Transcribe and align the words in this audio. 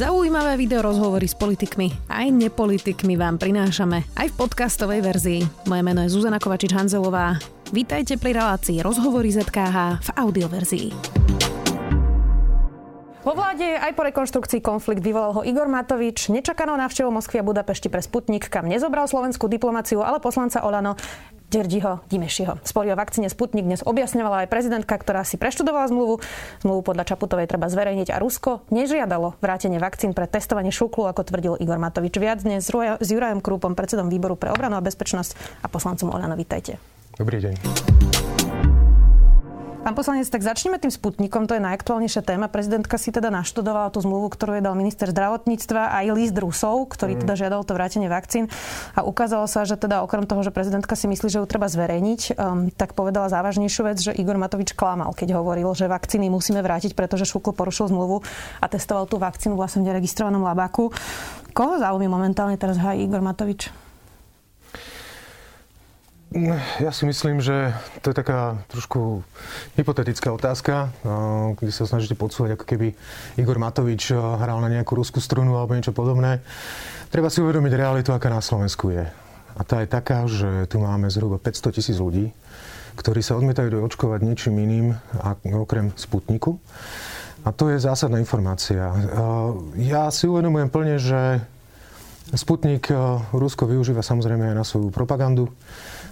Zaujímavé 0.00 0.56
video 0.56 0.80
rozhovory 0.80 1.28
s 1.28 1.36
politikmi 1.36 1.92
aj 2.08 2.32
nepolitikmi 2.32 3.20
vám 3.20 3.36
prinášame 3.36 4.08
aj 4.16 4.32
v 4.32 4.38
podcastovej 4.40 5.04
verzii. 5.04 5.40
Moje 5.68 5.82
meno 5.84 6.00
je 6.00 6.08
Zuzana 6.08 6.40
Kovačič-Hanzelová. 6.40 7.36
Vítajte 7.68 8.16
pri 8.16 8.32
relácii 8.32 8.80
Rozhovory 8.80 9.28
ZKH 9.28 10.00
v 10.00 10.08
audioverzii. 10.16 10.88
Vo 13.28 13.32
vláde 13.36 13.76
aj 13.76 13.92
po 13.92 14.08
rekonštrukcii 14.08 14.64
konflikt 14.64 15.04
vyvolal 15.04 15.36
ho 15.36 15.44
Igor 15.44 15.68
Matovič. 15.68 16.32
Nečakanou 16.32 16.80
návštevou 16.80 17.12
Moskvy 17.12 17.36
a 17.36 17.44
Budapešti 17.44 17.92
pre 17.92 18.00
Sputnik, 18.00 18.48
kam 18.48 18.72
nezobral 18.72 19.04
slovenskú 19.04 19.52
diplomáciu, 19.52 20.00
ale 20.00 20.16
poslanca 20.16 20.64
Olano 20.64 20.96
Derdiho 21.50 21.98
Dimešiho. 22.06 22.62
Spory 22.62 22.94
o 22.94 22.96
vakcíne 22.96 23.26
Sputnik 23.26 23.66
dnes 23.66 23.82
objasňovala 23.82 24.46
aj 24.46 24.48
prezidentka, 24.54 24.94
ktorá 24.94 25.26
si 25.26 25.34
preštudovala 25.34 25.90
zmluvu. 25.90 26.22
Zmluvu 26.62 26.80
podľa 26.86 27.10
Čaputovej 27.10 27.50
treba 27.50 27.66
zverejniť 27.66 28.14
a 28.14 28.22
Rusko 28.22 28.62
nežiadalo 28.70 29.34
vrátenie 29.42 29.82
vakcín 29.82 30.14
pre 30.14 30.30
testovanie 30.30 30.70
šuklu, 30.70 31.10
ako 31.10 31.26
tvrdil 31.26 31.58
Igor 31.58 31.82
Matovič. 31.82 32.14
Viac 32.22 32.46
dnes 32.46 32.70
s 32.70 33.08
Jurajom 33.10 33.42
Krúpom, 33.42 33.74
predsedom 33.74 34.06
výboru 34.06 34.38
pre 34.38 34.54
obranu 34.54 34.78
a 34.78 34.86
bezpečnosť 34.86 35.60
a 35.60 35.66
poslancom 35.66 36.14
Olano. 36.14 36.38
Vítajte. 36.38 36.78
Dobrý 37.18 37.42
deň. 37.42 38.69
Pán 39.90 39.98
poslanec, 39.98 40.30
tak 40.30 40.46
začneme 40.46 40.78
tým 40.78 40.94
Sputnikom, 40.94 41.50
to 41.50 41.58
je 41.58 41.66
najaktuálnejšia 41.66 42.22
téma. 42.22 42.46
Prezidentka 42.46 42.94
si 42.94 43.10
teda 43.10 43.26
naštudovala 43.34 43.90
tú 43.90 43.98
zmluvu, 43.98 44.30
ktorú 44.30 44.54
je 44.54 44.62
dal 44.62 44.78
minister 44.78 45.10
zdravotníctva 45.10 45.90
aj 45.98 46.14
list 46.14 46.38
Rusov, 46.38 46.94
ktorý 46.94 47.18
mm. 47.18 47.26
teda 47.26 47.34
žiadal 47.34 47.66
to 47.66 47.74
vrátenie 47.74 48.06
vakcín. 48.06 48.46
A 48.94 49.02
ukázalo 49.02 49.50
sa, 49.50 49.66
že 49.66 49.74
teda 49.74 50.06
okrem 50.06 50.30
toho, 50.30 50.46
že 50.46 50.54
prezidentka 50.54 50.94
si 50.94 51.10
myslí, 51.10 51.26
že 51.34 51.42
ju 51.42 51.46
treba 51.50 51.66
zverejniť, 51.66 52.38
um, 52.38 52.70
tak 52.70 52.94
povedala 52.94 53.34
závažnejšiu 53.34 53.82
vec, 53.82 53.98
že 53.98 54.14
Igor 54.14 54.38
Matovič 54.38 54.78
klamal, 54.78 55.10
keď 55.10 55.34
hovoril, 55.42 55.66
že 55.74 55.90
vakcíny 55.90 56.30
musíme 56.30 56.62
vrátiť, 56.62 56.94
pretože 56.94 57.26
Šukl 57.26 57.50
porušil 57.50 57.90
zmluvu 57.90 58.22
a 58.62 58.70
testoval 58.70 59.10
tú 59.10 59.18
vakcínu 59.18 59.58
vlastne 59.58 59.82
v 59.82 59.90
neregistrovanom 59.90 60.46
labáku. 60.46 60.94
Koho 61.50 61.82
zaujíma 61.82 62.14
momentálne 62.14 62.54
teraz 62.54 62.78
hájí 62.78 63.10
Igor 63.10 63.26
Matovič? 63.26 63.89
Ja 66.78 66.94
si 66.94 67.10
myslím, 67.10 67.42
že 67.42 67.74
to 68.06 68.14
je 68.14 68.16
taká 68.22 68.62
trošku 68.70 69.26
hypotetická 69.74 70.30
otázka, 70.30 70.94
kde 71.58 71.74
sa 71.74 71.90
snažíte 71.90 72.14
podsúvať, 72.14 72.54
ako 72.54 72.64
keby 72.70 72.94
Igor 73.34 73.58
Matovič 73.58 74.14
hral 74.14 74.62
na 74.62 74.70
nejakú 74.70 74.94
ruskú 74.94 75.18
strunu 75.18 75.58
alebo 75.58 75.74
niečo 75.74 75.90
podobné. 75.90 76.38
Treba 77.10 77.26
si 77.34 77.42
uvedomiť 77.42 77.74
realitu, 77.74 78.14
aká 78.14 78.30
na 78.30 78.38
Slovensku 78.38 78.94
je. 78.94 79.10
A 79.58 79.60
tá 79.66 79.82
je 79.82 79.90
taká, 79.90 80.22
že 80.30 80.70
tu 80.70 80.78
máme 80.78 81.10
zhruba 81.10 81.42
500 81.42 81.74
tisíc 81.74 81.98
ľudí, 81.98 82.30
ktorí 82.94 83.26
sa 83.26 83.34
odmietajú 83.34 83.82
očkovať 83.82 84.22
ničím 84.22 84.62
iným, 84.62 84.94
okrem 85.50 85.90
Sputniku. 85.98 86.62
A 87.42 87.50
to 87.50 87.74
je 87.74 87.82
zásadná 87.82 88.22
informácia. 88.22 88.86
Ja 89.74 90.06
si 90.14 90.30
uvedomujem 90.30 90.70
plne, 90.70 91.02
že 91.02 91.42
Sputnik 92.30 92.86
Rusko 93.34 93.66
využíva 93.66 94.06
samozrejme 94.06 94.54
aj 94.54 94.56
na 94.56 94.62
svoju 94.62 94.94
propagandu. 94.94 95.50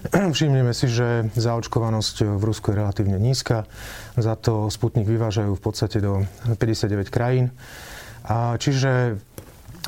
Všimneme 0.35 0.71
si, 0.71 0.87
že 0.87 1.27
zaočkovanosť 1.35 2.39
v 2.39 2.43
Rusku 2.43 2.71
je 2.71 2.79
relatívne 2.79 3.19
nízka. 3.19 3.67
Za 4.15 4.39
to 4.39 4.71
Sputnik 4.71 5.07
vyvážajú 5.07 5.51
v 5.55 5.61
podstate 5.61 5.99
do 5.99 6.23
59 6.47 7.11
krajín. 7.11 7.51
A 8.23 8.55
čiže 8.55 9.19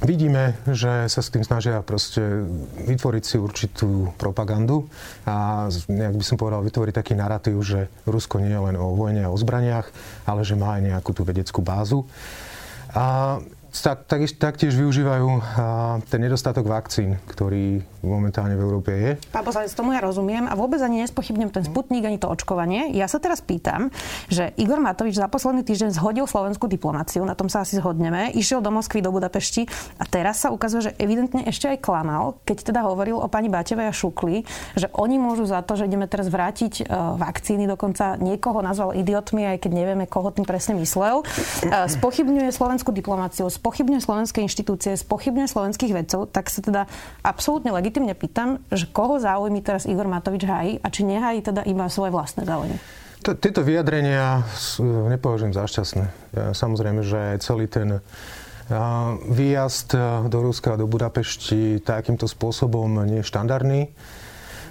vidíme, 0.04 0.58
že 0.68 1.08
sa 1.08 1.22
s 1.22 1.32
tým 1.32 1.46
snažia 1.46 1.80
proste 1.86 2.44
vytvoriť 2.90 3.24
si 3.24 3.38
určitú 3.38 4.12
propagandu 4.18 4.90
a, 5.24 5.68
nejak 5.70 6.16
by 6.18 6.26
som 6.26 6.36
povedal, 6.42 6.66
vytvoriť 6.66 6.94
taký 6.96 7.14
narratív, 7.14 7.62
že 7.62 7.88
Rusko 8.10 8.42
nie 8.42 8.52
je 8.52 8.62
len 8.72 8.76
o 8.76 8.98
vojne 8.98 9.28
a 9.28 9.32
o 9.32 9.38
zbraniach, 9.38 9.88
ale 10.26 10.42
že 10.42 10.58
má 10.58 10.80
aj 10.80 10.92
nejakú 10.92 11.12
tú 11.14 11.22
vedeckú 11.22 11.62
bázu. 11.62 12.04
A 12.92 13.38
tak, 13.72 14.04
tak, 14.06 14.22
taktiež 14.36 14.76
využívajú 14.76 15.30
ten 16.12 16.20
nedostatok 16.20 16.68
vakcín, 16.68 17.16
ktorý 17.32 17.80
momentálne 18.04 18.60
v 18.60 18.62
Európe 18.66 18.92
je. 18.92 19.12
Pán 19.32 19.46
poslanec, 19.48 19.72
tomu 19.72 19.96
ja 19.96 20.02
rozumiem 20.04 20.50
a 20.50 20.58
vôbec 20.58 20.82
ani 20.84 21.06
nespochybnem 21.06 21.54
ten 21.54 21.64
sputník, 21.64 22.04
ani 22.04 22.20
to 22.20 22.28
očkovanie. 22.28 22.92
Ja 22.98 23.08
sa 23.08 23.22
teraz 23.22 23.40
pýtam, 23.40 23.94
že 24.28 24.52
Igor 24.60 24.82
Matovič 24.82 25.16
za 25.16 25.30
posledný 25.30 25.64
týždeň 25.64 25.96
zhodil 25.96 26.26
slovenskú 26.26 26.68
diplomáciu, 26.68 27.24
na 27.24 27.38
tom 27.38 27.48
sa 27.48 27.64
asi 27.64 27.80
zhodneme, 27.80 28.34
išiel 28.34 28.60
do 28.60 28.74
Moskvy, 28.74 29.00
do 29.00 29.14
Budapešti 29.14 29.70
a 30.02 30.04
teraz 30.04 30.44
sa 30.44 30.50
ukazuje, 30.50 30.92
že 30.92 30.96
evidentne 30.98 31.46
ešte 31.46 31.70
aj 31.70 31.78
klamal, 31.80 32.42
keď 32.44 32.74
teda 32.74 32.82
hovoril 32.84 33.22
o 33.22 33.30
pani 33.30 33.48
Bátevej 33.48 33.88
a 33.88 33.94
Šukli, 33.96 34.44
že 34.74 34.90
oni 34.98 35.22
môžu 35.22 35.46
za 35.46 35.62
to, 35.62 35.78
že 35.78 35.86
ideme 35.86 36.10
teraz 36.10 36.28
vrátiť 36.28 36.90
uh, 36.90 37.16
vakcíny, 37.22 37.70
dokonca 37.70 38.18
niekoho 38.18 38.66
nazval 38.66 38.98
idiotmi, 38.98 39.46
aj 39.46 39.62
keď 39.62 39.72
nevieme, 39.72 40.06
koho 40.10 40.34
tým 40.34 40.44
presne 40.44 40.74
myslel. 40.82 41.22
Uh, 41.22 41.86
spochybňuje 41.86 42.50
slovenskú 42.50 42.90
diplomáciu, 42.90 43.46
spochybňuje 43.62 44.02
slovenské 44.02 44.42
inštitúcie, 44.42 44.98
spochybňuje 44.98 45.46
slovenských 45.46 45.94
vedcov, 45.94 46.34
tak 46.34 46.50
sa 46.50 46.66
teda 46.66 46.90
absolútne 47.22 47.70
legitimne 47.70 48.18
pýtam, 48.18 48.58
že 48.74 48.90
koho 48.90 49.22
záujmy 49.22 49.62
teraz 49.62 49.86
Igor 49.86 50.10
Matovič 50.10 50.50
hájí 50.50 50.74
a 50.82 50.90
či 50.90 51.06
nehájí 51.06 51.46
teda 51.46 51.62
iba 51.70 51.86
svoje 51.94 52.10
vlastné 52.10 52.50
záujmy. 52.50 52.82
Tieto 53.22 53.62
vyjadrenia 53.62 54.42
nepovažujem 54.82 55.54
za 55.54 55.70
šťastné. 55.70 56.06
Samozrejme, 56.58 57.06
že 57.06 57.38
celý 57.38 57.70
ten 57.70 58.02
výjazd 59.30 59.94
do 60.26 60.40
Ruska 60.42 60.74
do 60.74 60.90
Budapešti 60.90 61.86
takýmto 61.86 62.26
spôsobom 62.26 63.06
nie 63.06 63.22
je 63.22 63.30
štandardný. 63.30 63.94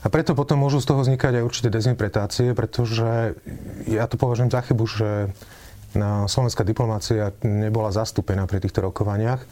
A 0.03 0.09
preto 0.09 0.34
potom 0.34 0.59
môžu 0.59 0.83
z 0.83 0.89
toho 0.89 1.05
vznikať 1.06 1.39
aj 1.39 1.47
určité 1.47 1.69
dezinterpretácie, 1.71 2.56
pretože 2.56 3.39
ja 3.87 4.09
to 4.11 4.19
považujem 4.19 4.50
za 4.50 4.67
chybu, 4.67 4.84
že 4.89 5.31
slovenská 6.27 6.62
diplomácia 6.62 7.34
nebola 7.43 7.91
zastúpená 7.91 8.47
pri 8.47 8.62
týchto 8.62 8.84
rokovaniach. 8.84 9.43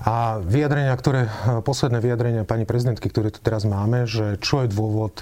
A 0.00 0.40
vyjadrenia, 0.40 0.96
ktoré, 0.96 1.28
posledné 1.60 2.00
vyjadrenia 2.00 2.48
pani 2.48 2.64
prezidentky, 2.64 3.12
ktoré 3.12 3.28
tu 3.28 3.44
teraz 3.44 3.68
máme, 3.68 4.08
že 4.08 4.40
čo 4.40 4.64
je 4.64 4.72
dôvod, 4.72 5.20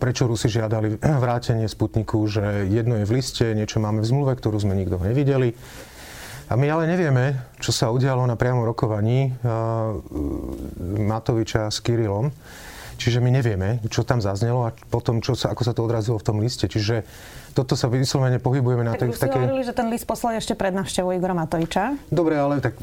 prečo 0.00 0.24
Rusi 0.24 0.48
žiadali 0.48 0.96
vrátenie 1.04 1.68
Sputniku, 1.68 2.24
že 2.24 2.64
jedno 2.64 2.96
je 2.96 3.04
v 3.04 3.12
liste, 3.12 3.44
niečo 3.52 3.76
máme 3.76 4.00
v 4.00 4.08
zmluve, 4.08 4.32
ktorú 4.32 4.56
sme 4.56 4.72
nikto 4.72 4.96
nevideli. 4.96 5.52
A 6.48 6.56
my 6.56 6.64
ale 6.64 6.88
nevieme, 6.88 7.36
čo 7.60 7.76
sa 7.76 7.92
udialo 7.92 8.24
na 8.24 8.40
priamom 8.40 8.64
rokovaní 8.64 9.36
Matoviča 10.80 11.68
s 11.68 11.84
Kirilom. 11.84 12.32
Čiže 12.96 13.20
my 13.20 13.28
nevieme, 13.28 13.78
čo 13.92 14.02
tam 14.02 14.24
zaznelo 14.24 14.68
a 14.68 14.74
potom, 14.88 15.20
čo 15.20 15.36
sa, 15.36 15.52
ako 15.52 15.62
sa 15.62 15.72
to 15.76 15.84
odrazilo 15.84 16.16
v 16.16 16.26
tom 16.26 16.40
liste. 16.40 16.64
Čiže 16.64 17.04
toto 17.52 17.72
sa 17.72 17.88
vyslovene 17.88 18.40
pohybujeme 18.40 18.84
na 18.84 18.96
tej... 18.96 19.16
Tak 19.16 19.32
takej... 19.32 19.48
hovorili, 19.48 19.64
že 19.64 19.72
ten 19.76 19.88
list 19.88 20.04
poslali 20.04 20.36
ešte 20.36 20.52
pred 20.56 20.72
návštevou 20.76 21.12
Igora 21.12 21.32
Matoviča. 21.32 21.96
Dobre, 22.12 22.36
ale 22.36 22.60
tak 22.60 22.76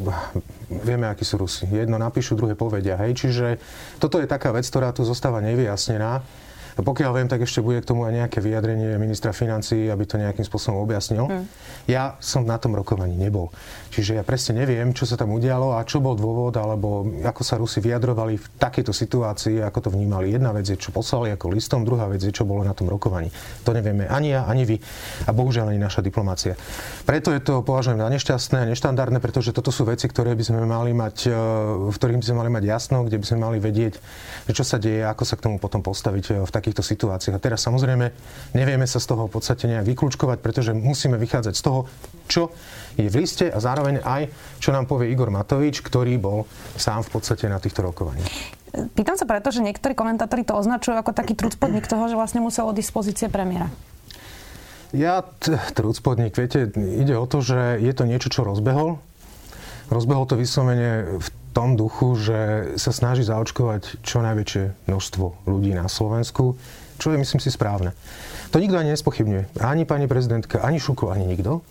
vieme, 0.69 1.06
akí 1.09 1.22
sú 1.22 1.41
Rusi. 1.41 1.69
Jedno 1.69 2.02
napíšu, 2.02 2.34
druhé 2.34 2.57
povedia. 2.57 2.97
Hej? 3.02 3.25
Čiže 3.25 3.62
toto 4.02 4.18
je 4.18 4.25
taká 4.25 4.50
vec, 4.50 4.66
ktorá 4.66 4.90
tu 4.94 5.06
zostáva 5.06 5.41
nevyjasnená. 5.46 6.25
A 6.78 6.81
pokiaľ 6.81 7.11
viem, 7.13 7.29
tak 7.29 7.45
ešte 7.45 7.61
bude 7.61 7.81
k 7.81 7.89
tomu 7.89 8.07
aj 8.09 8.13
nejaké 8.13 8.39
vyjadrenie 8.41 8.97
ministra 8.97 9.29
financí, 9.35 9.88
aby 9.89 10.03
to 10.06 10.17
nejakým 10.17 10.45
spôsobom 10.45 10.81
objasnil. 10.81 11.29
Hmm. 11.29 11.45
Ja 11.85 12.16
som 12.23 12.47
na 12.47 12.57
tom 12.57 12.73
rokovaní 12.73 13.13
nebol. 13.13 13.53
Čiže 13.94 14.17
ja 14.17 14.23
presne 14.25 14.66
neviem, 14.66 14.89
čo 14.95 15.06
sa 15.06 15.13
tam 15.13 15.35
udialo 15.38 15.78
a 15.78 15.85
čo 15.85 16.01
bol 16.01 16.17
dôvod, 16.17 16.57
alebo 16.57 17.06
ako 17.22 17.41
sa 17.45 17.61
Rusi 17.61 17.78
vyjadrovali 17.78 18.41
v 18.41 18.45
takejto 18.57 18.89
situácii, 18.89 19.61
ako 19.61 19.79
to 19.85 19.89
vnímali. 19.94 20.34
Jedna 20.34 20.50
vec 20.50 20.66
je, 20.66 20.79
čo 20.79 20.89
poslali 20.89 21.29
ako 21.29 21.53
listom, 21.53 21.85
druhá 21.85 22.09
vec 22.09 22.25
je, 22.25 22.34
čo 22.34 22.47
bolo 22.47 22.66
na 22.66 22.73
tom 22.73 22.90
rokovaní. 22.90 23.29
To 23.67 23.75
nevieme 23.75 24.09
ani 24.09 24.34
ja, 24.34 24.50
ani 24.50 24.66
vy 24.66 24.78
a 25.28 25.31
bohužiaľ 25.31 25.69
ani 25.69 25.78
naša 25.78 26.01
diplomácia. 26.01 26.57
Preto 27.05 27.29
je 27.29 27.41
to 27.44 27.61
považujem 27.61 28.01
za 28.01 28.09
nešťastné 28.09 28.57
a 28.66 28.69
neštandardné, 28.73 29.22
pretože 29.22 29.53
toto 29.53 29.69
sú 29.69 29.85
veci, 29.85 30.09
ktoré 30.09 30.34
by 30.34 30.44
sme 30.44 30.66
mali 30.66 30.95
mať, 30.95 31.29
e, 31.29 31.35
v 31.91 31.95
ktorých 31.95 32.19
by 32.19 32.25
sme 32.25 32.38
mali 32.41 32.50
mať 32.50 32.63
jasno, 32.66 32.97
kde 33.05 33.22
by 33.22 33.25
sme 33.28 33.40
mali 33.45 33.57
vedieť, 33.61 33.94
čo 34.50 34.63
sa 34.66 34.81
deje, 34.81 35.05
ako 35.05 35.23
sa 35.23 35.35
k 35.38 35.44
tomu 35.45 35.61
potom 35.61 35.85
postaviť 35.85 36.25
e, 36.31 36.31
v 36.41 36.51
takýchto 36.63 36.79
situáciách. 36.79 37.35
A 37.35 37.44
teraz 37.44 37.68
samozrejme 37.68 38.16
nevieme 38.56 38.88
sa 38.88 39.03
z 39.03 39.12
toho 39.12 39.28
v 39.28 39.35
podstate 39.35 39.68
nejak 39.68 39.84
vyklúčkovať, 39.84 40.40
pretože 40.40 40.72
musíme 40.72 41.19
vychádzať 41.19 41.53
z 41.59 41.63
toho, 41.68 41.91
čo 42.31 42.56
je 42.96 43.12
v 43.12 43.19
liste 43.19 43.51
a 43.51 43.59
zároveň 43.59 44.00
aj, 44.00 44.31
čo 44.63 44.72
nám 44.72 44.88
povie 44.88 45.11
Igor 45.11 45.28
Matovič, 45.28 45.84
ktorý 45.84 46.16
bol 46.16 46.47
sám 46.79 47.03
v 47.03 47.20
podstate 47.20 47.52
na 47.52 47.59
týchto 47.59 47.84
rokovaní. 47.84 48.23
Pýtam 48.96 49.20
sa 49.20 49.28
preto, 49.28 49.52
že 49.52 49.61
niektorí 49.61 49.93
komentátori 49.93 50.47
to 50.47 50.55
označujú 50.55 50.97
ako 50.97 51.11
taký 51.11 51.35
trúcpodnik 51.35 51.85
toho, 51.85 52.08
že 52.08 52.16
vlastne 52.16 52.40
musel 52.40 52.66
od 52.66 52.73
dispozície 52.79 53.28
premiéra. 53.28 53.67
Ja, 54.93 55.22
t- 55.26 55.58
trúcpodnik, 55.78 56.34
viete, 56.34 56.70
ide 56.73 57.14
o 57.17 57.26
to, 57.26 57.41
že 57.41 57.82
je 57.82 57.93
to 57.93 58.08
niečo, 58.08 58.29
čo 58.34 58.41
rozbehol. 58.46 58.97
Rozbehol 59.93 60.26
to 60.26 60.38
vyslovene 60.38 61.22
v 61.22 61.28
tom 61.53 61.78
duchu, 61.78 62.17
že 62.17 62.40
sa 62.82 62.90
snaží 62.90 63.22
zaočkovať 63.22 64.02
čo 64.02 64.26
najväčšie 64.26 64.90
množstvo 64.90 65.46
ľudí 65.46 65.78
na 65.78 65.85
Slovensku, 65.85 66.58
čo 66.97 67.14
je, 67.14 67.22
myslím 67.22 67.41
si, 67.41 67.53
správne. 67.53 67.94
To 68.53 68.61
nikto 68.61 68.78
ani 68.78 68.94
nespochybňuje. 68.94 69.61
Ani 69.61 69.85
pani 69.85 70.05
prezidentka, 70.05 70.61
ani 70.61 70.78
Šuko, 70.82 71.09
ani 71.09 71.26
nikto. 71.26 71.66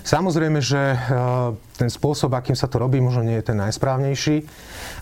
Samozrejme, 0.00 0.64
že 0.64 0.96
eh, 0.96 0.98
ten 1.76 1.92
spôsob, 1.92 2.32
akým 2.32 2.56
sa 2.56 2.68
to 2.68 2.80
robí, 2.80 3.00
možno 3.00 3.24
nie 3.24 3.36
je 3.40 3.52
ten 3.52 3.58
najsprávnejší. 3.60 4.42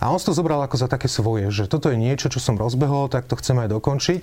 A 0.02 0.10
on 0.10 0.18
to 0.18 0.34
zobral 0.34 0.62
ako 0.62 0.76
za 0.78 0.88
také 0.90 1.06
svoje, 1.06 1.50
že 1.54 1.70
toto 1.70 1.90
je 1.90 1.98
niečo, 1.98 2.30
čo 2.30 2.42
som 2.42 2.58
rozbehol, 2.58 3.10
tak 3.10 3.26
to 3.26 3.38
chcem 3.38 3.58
aj 3.62 3.70
dokončiť. 3.70 4.22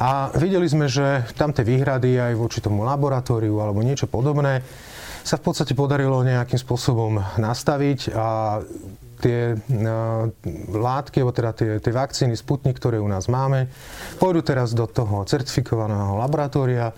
A 0.00 0.32
videli 0.36 0.64
sme, 0.64 0.88
že 0.88 1.28
tam 1.36 1.52
tie 1.52 1.64
výhrady 1.64 2.16
aj 2.16 2.32
voči 2.36 2.64
tomu 2.64 2.84
laboratóriu 2.84 3.60
alebo 3.60 3.84
niečo 3.84 4.08
podobné, 4.08 4.64
sa 5.20 5.36
v 5.36 5.52
podstate 5.52 5.76
podarilo 5.76 6.24
nejakým 6.24 6.56
spôsobom 6.56 7.20
nastaviť 7.36 8.12
a 8.16 8.60
tie 9.20 9.54
látky, 10.72 11.20
alebo 11.20 11.36
teda 11.36 11.52
tie, 11.52 11.70
tie 11.78 11.92
vakcíny 11.92 12.34
Sputnik, 12.34 12.80
ktoré 12.80 12.96
u 12.96 13.06
nás 13.06 13.28
máme, 13.28 13.68
pôjdu 14.16 14.40
teraz 14.40 14.72
do 14.72 14.88
toho 14.88 15.22
certifikovaného 15.28 16.16
laboratória, 16.16 16.90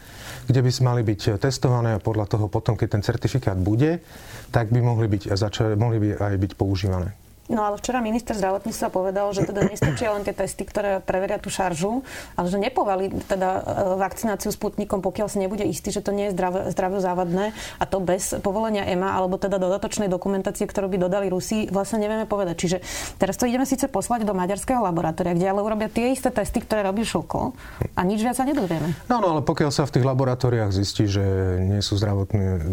kde 0.46 0.60
by 0.62 0.70
mali 0.82 1.02
byť 1.06 1.38
testované 1.38 1.98
a 1.98 2.02
podľa 2.02 2.26
toho 2.30 2.46
potom, 2.46 2.78
keď 2.78 2.88
ten 2.98 3.02
certifikát 3.02 3.58
bude, 3.58 4.02
tak 4.50 4.70
by 4.70 4.80
mohli, 4.82 5.06
byť, 5.06 5.22
zača- 5.34 5.78
mohli 5.78 5.98
by 5.98 6.08
aj 6.18 6.34
byť 6.38 6.52
používané. 6.58 7.21
No 7.52 7.68
ale 7.68 7.76
včera 7.76 8.00
minister 8.00 8.32
zdravotníctva 8.32 8.88
povedal, 8.88 9.28
že 9.36 9.44
teda 9.44 9.68
nestačia 9.68 10.16
len 10.16 10.24
tie 10.24 10.32
testy, 10.32 10.64
ktoré 10.64 11.04
preveria 11.04 11.36
tú 11.36 11.52
šaržu, 11.52 12.00
ale 12.34 12.46
že 12.48 12.56
nepovali 12.56 13.12
teda 13.28 13.48
e, 13.52 13.60
vakcináciu 14.00 14.48
Sputnikom, 14.48 15.04
pokiaľ 15.04 15.28
si 15.28 15.38
nebude 15.38 15.68
istý, 15.68 15.92
že 15.92 16.00
to 16.00 16.16
nie 16.16 16.32
je 16.32 16.34
zdravé, 16.34 16.72
zdravé 16.72 16.96
závadné 17.04 17.44
a 17.76 17.84
to 17.84 18.00
bez 18.00 18.40
povolenia 18.40 18.88
EMA 18.88 19.12
alebo 19.12 19.36
teda 19.36 19.60
dodatočnej 19.60 20.08
dokumentácie, 20.08 20.64
ktorú 20.64 20.88
by 20.88 20.98
dodali 21.06 21.28
Rusi, 21.28 21.68
vlastne 21.68 22.00
nevieme 22.00 22.24
povedať. 22.24 22.56
Čiže 22.56 22.76
teraz 23.20 23.36
to 23.36 23.44
ideme 23.44 23.68
síce 23.68 23.84
poslať 23.92 24.24
do 24.24 24.32
maďarského 24.32 24.80
laboratória, 24.80 25.36
kde 25.36 25.52
ale 25.52 25.60
urobia 25.60 25.92
tie 25.92 26.16
isté 26.16 26.32
testy, 26.32 26.64
ktoré 26.64 26.88
robí 26.88 27.04
Šuko 27.04 27.52
a 27.92 28.00
nič 28.00 28.24
viac 28.24 28.40
sa 28.40 28.48
nedozvieme. 28.48 28.96
No, 29.12 29.20
no, 29.20 29.36
ale 29.36 29.42
pokiaľ 29.44 29.68
sa 29.68 29.84
v 29.84 30.00
tých 30.00 30.08
laboratóriách 30.08 30.72
zistí, 30.72 31.04
že 31.04 31.22
nie 31.60 31.84
sú 31.84 32.00
zdravotné, 32.00 32.64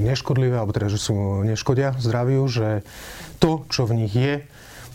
neškodlivé, 0.00 0.56
alebo 0.56 0.72
teda, 0.72 0.88
že 0.88 0.96
sú 0.96 1.44
neškodia 1.44 1.92
zdraviu, 2.00 2.48
že 2.48 2.80
to, 3.44 3.68
čo 3.68 3.84
v 3.84 4.00
nich 4.00 4.16
je, 4.16 4.40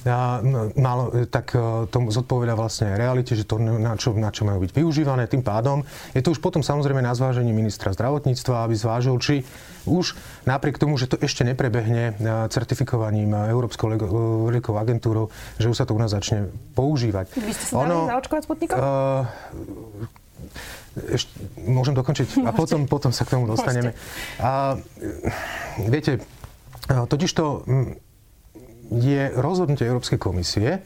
a 0.08 0.40
malo, 0.80 1.12
tak 1.28 1.52
e, 1.52 1.84
tomu 1.92 2.08
zodpoveda 2.08 2.56
vlastne 2.56 2.96
realite, 2.96 3.36
že 3.36 3.44
to 3.44 3.60
na 3.60 4.00
čo, 4.00 4.16
na 4.16 4.32
čo 4.32 4.48
majú 4.48 4.64
byť 4.64 4.72
využívané. 4.72 5.28
Tým 5.28 5.44
pádom 5.44 5.84
je 6.16 6.24
to 6.24 6.32
už 6.32 6.40
potom 6.40 6.64
samozrejme 6.64 7.04
na 7.04 7.12
zvážení 7.12 7.52
ministra 7.52 7.92
zdravotníctva, 7.92 8.64
aby 8.64 8.80
zvážil, 8.80 9.20
či 9.20 9.44
už 9.84 10.16
napriek 10.48 10.80
tomu, 10.80 10.96
že 10.96 11.12
to 11.12 11.20
ešte 11.20 11.44
neprebehne 11.44 12.16
e, 12.16 12.22
certifikovaním 12.48 13.36
Európskou 13.52 13.92
liekovou 13.92 14.80
agentúrou, 14.80 15.36
že 15.60 15.68
už 15.68 15.76
sa 15.76 15.84
to 15.84 15.92
u 15.92 16.00
nás 16.00 16.16
začne 16.16 16.48
používať. 16.80 17.36
Vy 17.36 17.52
ste 17.52 17.66
sa 17.68 17.84
ono, 17.84 18.08
zaočkovať 18.08 18.42
Sputnikom? 18.48 18.78
Uh, 18.80 19.28
ešte, 21.12 21.32
môžem 21.68 21.92
dokončiť 21.92 22.48
a 22.48 22.56
potom, 22.60 22.88
potom 22.88 23.12
sa 23.12 23.28
k 23.28 23.36
tomu 23.36 23.52
dostaneme. 23.52 23.92
A, 24.40 24.80
viete, 25.92 26.24
totižto 26.88 27.68
je 28.90 29.30
rozhodnutie 29.38 29.86
Európskej 29.86 30.18
komisie, 30.18 30.82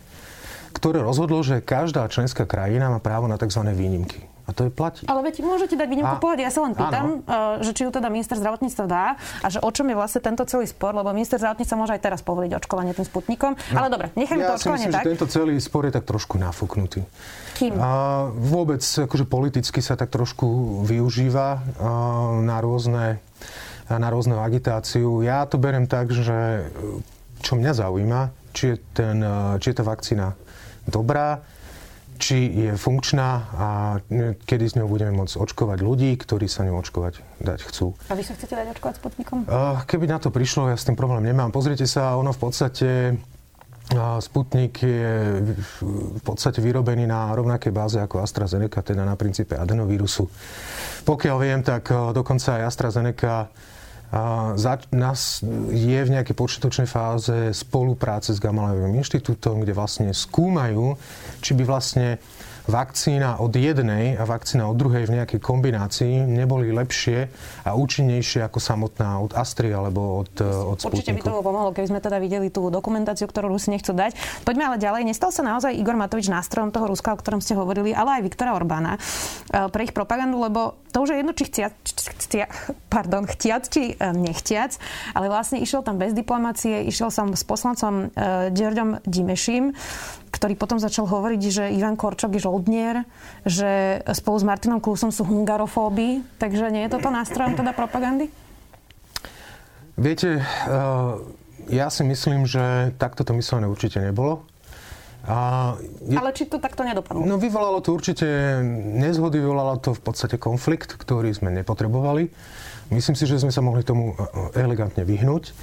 ktoré 0.74 1.00
rozhodlo, 1.00 1.40
že 1.46 1.64
každá 1.64 2.04
členská 2.10 2.44
krajina 2.50 2.90
má 2.90 3.00
právo 3.00 3.30
na 3.30 3.38
tzv. 3.38 3.62
výnimky. 3.72 4.34
A 4.44 4.52
to 4.52 4.68
je 4.68 4.72
platí. 4.76 5.08
Ale 5.08 5.24
veď 5.24 5.40
môžete 5.40 5.80
dať 5.80 5.88
výnimku 5.88 6.20
pohľad. 6.20 6.44
Ja 6.44 6.52
sa 6.52 6.68
len 6.68 6.76
pýtam, 6.76 7.24
áno. 7.24 7.60
Eh, 7.60 7.64
že 7.64 7.72
či 7.72 7.88
ju 7.88 7.96
teda 7.96 8.12
minister 8.12 8.36
zdravotníctva 8.36 8.86
dá 8.92 9.16
a 9.40 9.48
že 9.48 9.64
o 9.64 9.70
čom 9.72 9.88
je 9.88 9.96
vlastne 9.96 10.20
tento 10.20 10.44
celý 10.44 10.68
spor, 10.68 10.92
lebo 10.92 11.16
minister 11.16 11.40
zdravotníctva 11.40 11.76
môže 11.80 11.96
aj 11.96 12.02
teraz 12.04 12.20
povoliť 12.28 12.52
očkovanie 12.60 12.92
tým 12.92 13.08
sputnikom. 13.08 13.56
No. 13.56 13.78
Ale 13.80 13.88
dobre, 13.88 14.12
nechajme 14.20 14.44
ja 14.44 14.52
to 14.52 14.54
očkovanie 14.60 14.92
myslím, 14.92 15.00
tak. 15.00 15.04
Že 15.08 15.12
tento 15.16 15.28
celý 15.32 15.56
spor 15.64 15.88
je 15.88 15.94
tak 15.96 16.04
trošku 16.04 16.36
nafúknutý. 16.36 17.08
Kým? 17.56 17.80
A 17.80 17.92
vôbec 18.36 18.84
akože 18.84 19.24
politicky 19.24 19.80
sa 19.80 19.96
tak 19.96 20.12
trošku 20.12 20.84
využíva 20.84 21.64
na 22.44 22.58
rôzne 22.60 23.24
na 23.92 24.08
rôznu 24.10 24.40
agitáciu. 24.40 25.22
Ja 25.22 25.44
to 25.44 25.60
berem 25.60 25.92
tak, 25.92 26.10
že 26.16 26.72
čo 27.44 27.60
mňa 27.60 27.72
zaujíma, 27.76 28.22
či 28.56 28.74
je, 28.74 28.76
ten, 28.96 29.20
e, 29.20 29.60
či 29.60 29.70
je 29.70 29.76
tá 29.76 29.84
vakcína 29.84 30.32
dobrá, 30.88 31.44
či 32.16 32.48
je 32.48 32.72
funkčná 32.80 33.30
a 33.52 33.68
kedy 34.48 34.64
s 34.64 34.78
ňou 34.80 34.88
budeme 34.88 35.12
môcť 35.12 35.36
očkovať 35.44 35.84
ľudí, 35.84 36.16
ktorí 36.16 36.48
sa 36.48 36.64
ňou 36.64 36.80
očkovať 36.80 37.20
dať 37.44 37.60
chcú. 37.68 37.92
A 38.08 38.16
vy 38.16 38.24
sa 38.24 38.32
chcete 38.38 38.56
dať 38.56 38.68
očkovať 38.80 38.96
Sputnikom? 39.04 39.38
Keby 39.84 40.06
na 40.08 40.24
to 40.24 40.32
prišlo, 40.32 40.72
ja 40.72 40.78
s 40.80 40.88
tým 40.88 40.96
problém 40.96 41.26
nemám. 41.26 41.52
Pozrite 41.52 41.84
sa, 41.84 42.16
ono 42.16 42.32
v 42.32 42.40
podstate 42.40 42.90
Sputnik 44.24 44.80
je 44.80 45.44
v 45.84 46.22
podstate 46.24 46.64
vyrobený 46.64 47.04
na 47.04 47.36
rovnakej 47.36 47.76
báze 47.76 48.00
ako 48.00 48.24
AstraZeneca, 48.24 48.80
teda 48.80 49.04
na 49.04 49.20
princípe 49.20 49.60
adenovírusu. 49.60 50.24
Pokiaľ 51.04 51.38
viem, 51.44 51.60
tak 51.60 51.92
e, 51.92 52.16
dokonca 52.16 52.64
aj 52.64 52.64
AstraZeneca 52.64 53.52
nás 54.94 55.42
je 55.74 56.00
v 56.06 56.14
nejakej 56.14 56.36
počítočnej 56.38 56.86
fáze 56.86 57.50
spolupráce 57.52 58.34
s 58.34 58.40
Gamalajovým 58.40 59.02
inštitútom, 59.02 59.66
kde 59.66 59.74
vlastne 59.74 60.10
skúmajú, 60.14 60.94
či 61.42 61.52
by 61.58 61.64
vlastne 61.66 62.22
vakcína 62.64 63.44
od 63.44 63.52
jednej 63.52 64.16
a 64.16 64.24
vakcína 64.24 64.72
od 64.72 64.80
druhej 64.80 65.04
v 65.08 65.20
nejakej 65.20 65.40
kombinácii 65.44 66.24
neboli 66.24 66.72
lepšie 66.72 67.28
a 67.68 67.76
účinnejšie 67.76 68.48
ako 68.48 68.60
samotná 68.60 69.20
od 69.20 69.36
Astry 69.36 69.76
alebo 69.76 70.24
od, 70.24 70.32
od 70.40 70.78
Sputniku. 70.80 70.96
Určite 70.96 71.14
by 71.20 71.22
to 71.28 71.44
pomohlo, 71.44 71.76
keby 71.76 71.88
sme 71.92 72.00
teda 72.00 72.18
videli 72.24 72.48
tú 72.48 72.72
dokumentáciu, 72.72 73.28
ktorú 73.28 73.52
Rusi 73.52 73.76
nechcú 73.76 73.92
dať. 73.92 74.16
Poďme 74.48 74.72
ale 74.72 74.78
ďalej. 74.80 75.04
Nestal 75.04 75.36
sa 75.36 75.44
naozaj 75.44 75.76
Igor 75.76 76.00
Matovič 76.00 76.32
nástrojom 76.32 76.72
toho 76.72 76.88
Ruska, 76.88 77.12
o 77.12 77.20
ktorom 77.20 77.44
ste 77.44 77.60
hovorili, 77.60 77.92
ale 77.92 78.20
aj 78.20 78.32
Viktora 78.32 78.56
Orbána 78.56 78.96
e, 78.96 79.00
pre 79.68 79.84
ich 79.84 79.92
propagandu, 79.92 80.40
lebo 80.40 80.80
to 80.94 81.02
už 81.02 81.10
je 81.10 81.18
jedno, 81.20 81.34
či 81.34 81.50
chcia, 81.50 81.68
chcia, 82.22 82.46
pardon, 82.94 83.26
chtiac, 83.26 83.66
či 83.66 83.94
e, 83.94 84.14
nechtiac, 84.14 84.78
ale 85.18 85.28
vlastne 85.28 85.58
išiel 85.58 85.82
tam 85.82 85.98
bez 85.98 86.14
diplomácie, 86.14 86.86
išiel 86.86 87.10
som 87.10 87.34
s 87.34 87.42
poslancom 87.42 88.14
uh, 88.14 88.54
Ďorďom 88.54 89.02
Dimeším, 89.04 89.74
ktorý 90.30 90.54
potom 90.54 90.78
začal 90.78 91.10
hovoriť, 91.10 91.42
že 91.50 91.64
Ivan 91.74 91.98
Korčok 91.98 92.38
je 92.38 92.46
žoldnier, 92.46 93.06
že 93.46 94.02
spolu 94.14 94.38
s 94.38 94.46
Martinom 94.46 94.82
Klusom 94.82 95.10
sú 95.10 95.26
hungarofóby, 95.26 96.22
takže 96.38 96.70
nie 96.70 96.86
je 96.86 96.94
toto 96.94 97.10
nástrojom 97.10 97.58
teda 97.58 97.74
propagandy? 97.74 98.30
Viete, 99.94 100.42
eh, 100.42 101.14
ja 101.70 101.88
si 101.94 102.04
myslím, 102.04 102.50
že 102.50 102.92
takto 102.98 103.22
to 103.22 103.38
myslené 103.38 103.70
určite 103.70 104.02
nebolo. 104.02 104.44
A 105.24 105.72
je, 106.04 106.20
Ale 106.20 106.36
či 106.36 106.52
to 106.52 106.60
takto 106.60 106.84
nedopadlo? 106.84 107.24
No 107.24 107.40
vyvolalo 107.40 107.80
to 107.80 107.96
určite 107.96 108.60
nezhody, 108.76 109.40
vyvolalo 109.40 109.80
to 109.80 109.96
v 109.96 110.02
podstate 110.04 110.36
konflikt, 110.36 111.00
ktorý 111.00 111.32
sme 111.32 111.48
nepotrebovali. 111.64 112.28
Myslím 112.92 113.16
si, 113.16 113.24
že 113.24 113.40
sme 113.40 113.56
sa 113.56 113.64
mohli 113.64 113.88
tomu 113.88 114.12
eh, 114.12 114.60
elegantne 114.60 115.08
vyhnúť. 115.08 115.56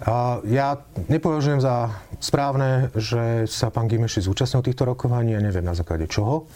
A 0.00 0.40
ja 0.48 0.80
nepovažujem 1.12 1.60
za 1.60 1.92
správne, 2.24 2.88
že 2.96 3.44
sa 3.44 3.68
pán 3.68 3.84
Gimeši 3.84 4.24
zúčastnil 4.24 4.64
týchto 4.64 4.88
rokovaní, 4.88 5.36
ja 5.36 5.44
neviem 5.44 5.60
na 5.60 5.76
základe 5.76 6.08
čoho. 6.08 6.48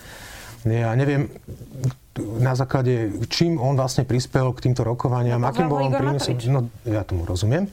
Ja 0.65 0.97
neviem 0.97 1.29
na 2.41 2.56
základe, 2.56 3.12
čím 3.29 3.61
on 3.61 3.77
vlastne 3.77 4.09
prispel 4.09 4.49
k 4.56 4.65
týmto 4.65 4.81
rokovaniam, 4.81 5.45
no, 5.45 5.53
akým 5.53 5.69
bol 5.69 5.85
on 5.85 5.93
prínosom. 5.93 6.41
No, 6.49 6.73
ja 6.89 7.05
tomu 7.05 7.29
rozumiem. 7.29 7.69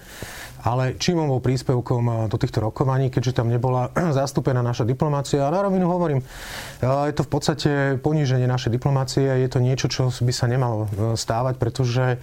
Ale 0.61 0.93
čím 1.01 1.25
bol 1.25 1.41
príspevkom 1.41 2.03
eh, 2.05 2.15
do 2.29 2.37
týchto 2.37 2.61
rokovaní, 2.61 3.09
keďže 3.09 3.41
tam 3.41 3.49
nebola 3.49 3.89
zastúpená 4.19 4.61
naša 4.61 4.85
diplomácia. 4.85 5.41
A 5.45 5.53
na 5.53 5.65
rovinu 5.65 5.89
hovorím, 5.89 6.21
eh, 6.21 6.87
je 7.09 7.13
to 7.17 7.25
v 7.25 7.31
podstate 7.31 7.69
poníženie 8.01 8.45
našej 8.45 8.71
diplomácie. 8.73 9.25
Je 9.25 9.49
to 9.49 9.59
niečo, 9.59 9.89
čo 9.89 10.13
by 10.13 10.33
sa 10.33 10.45
nemalo 10.45 10.85
eh, 10.85 11.17
stávať, 11.17 11.57
pretože 11.57 12.21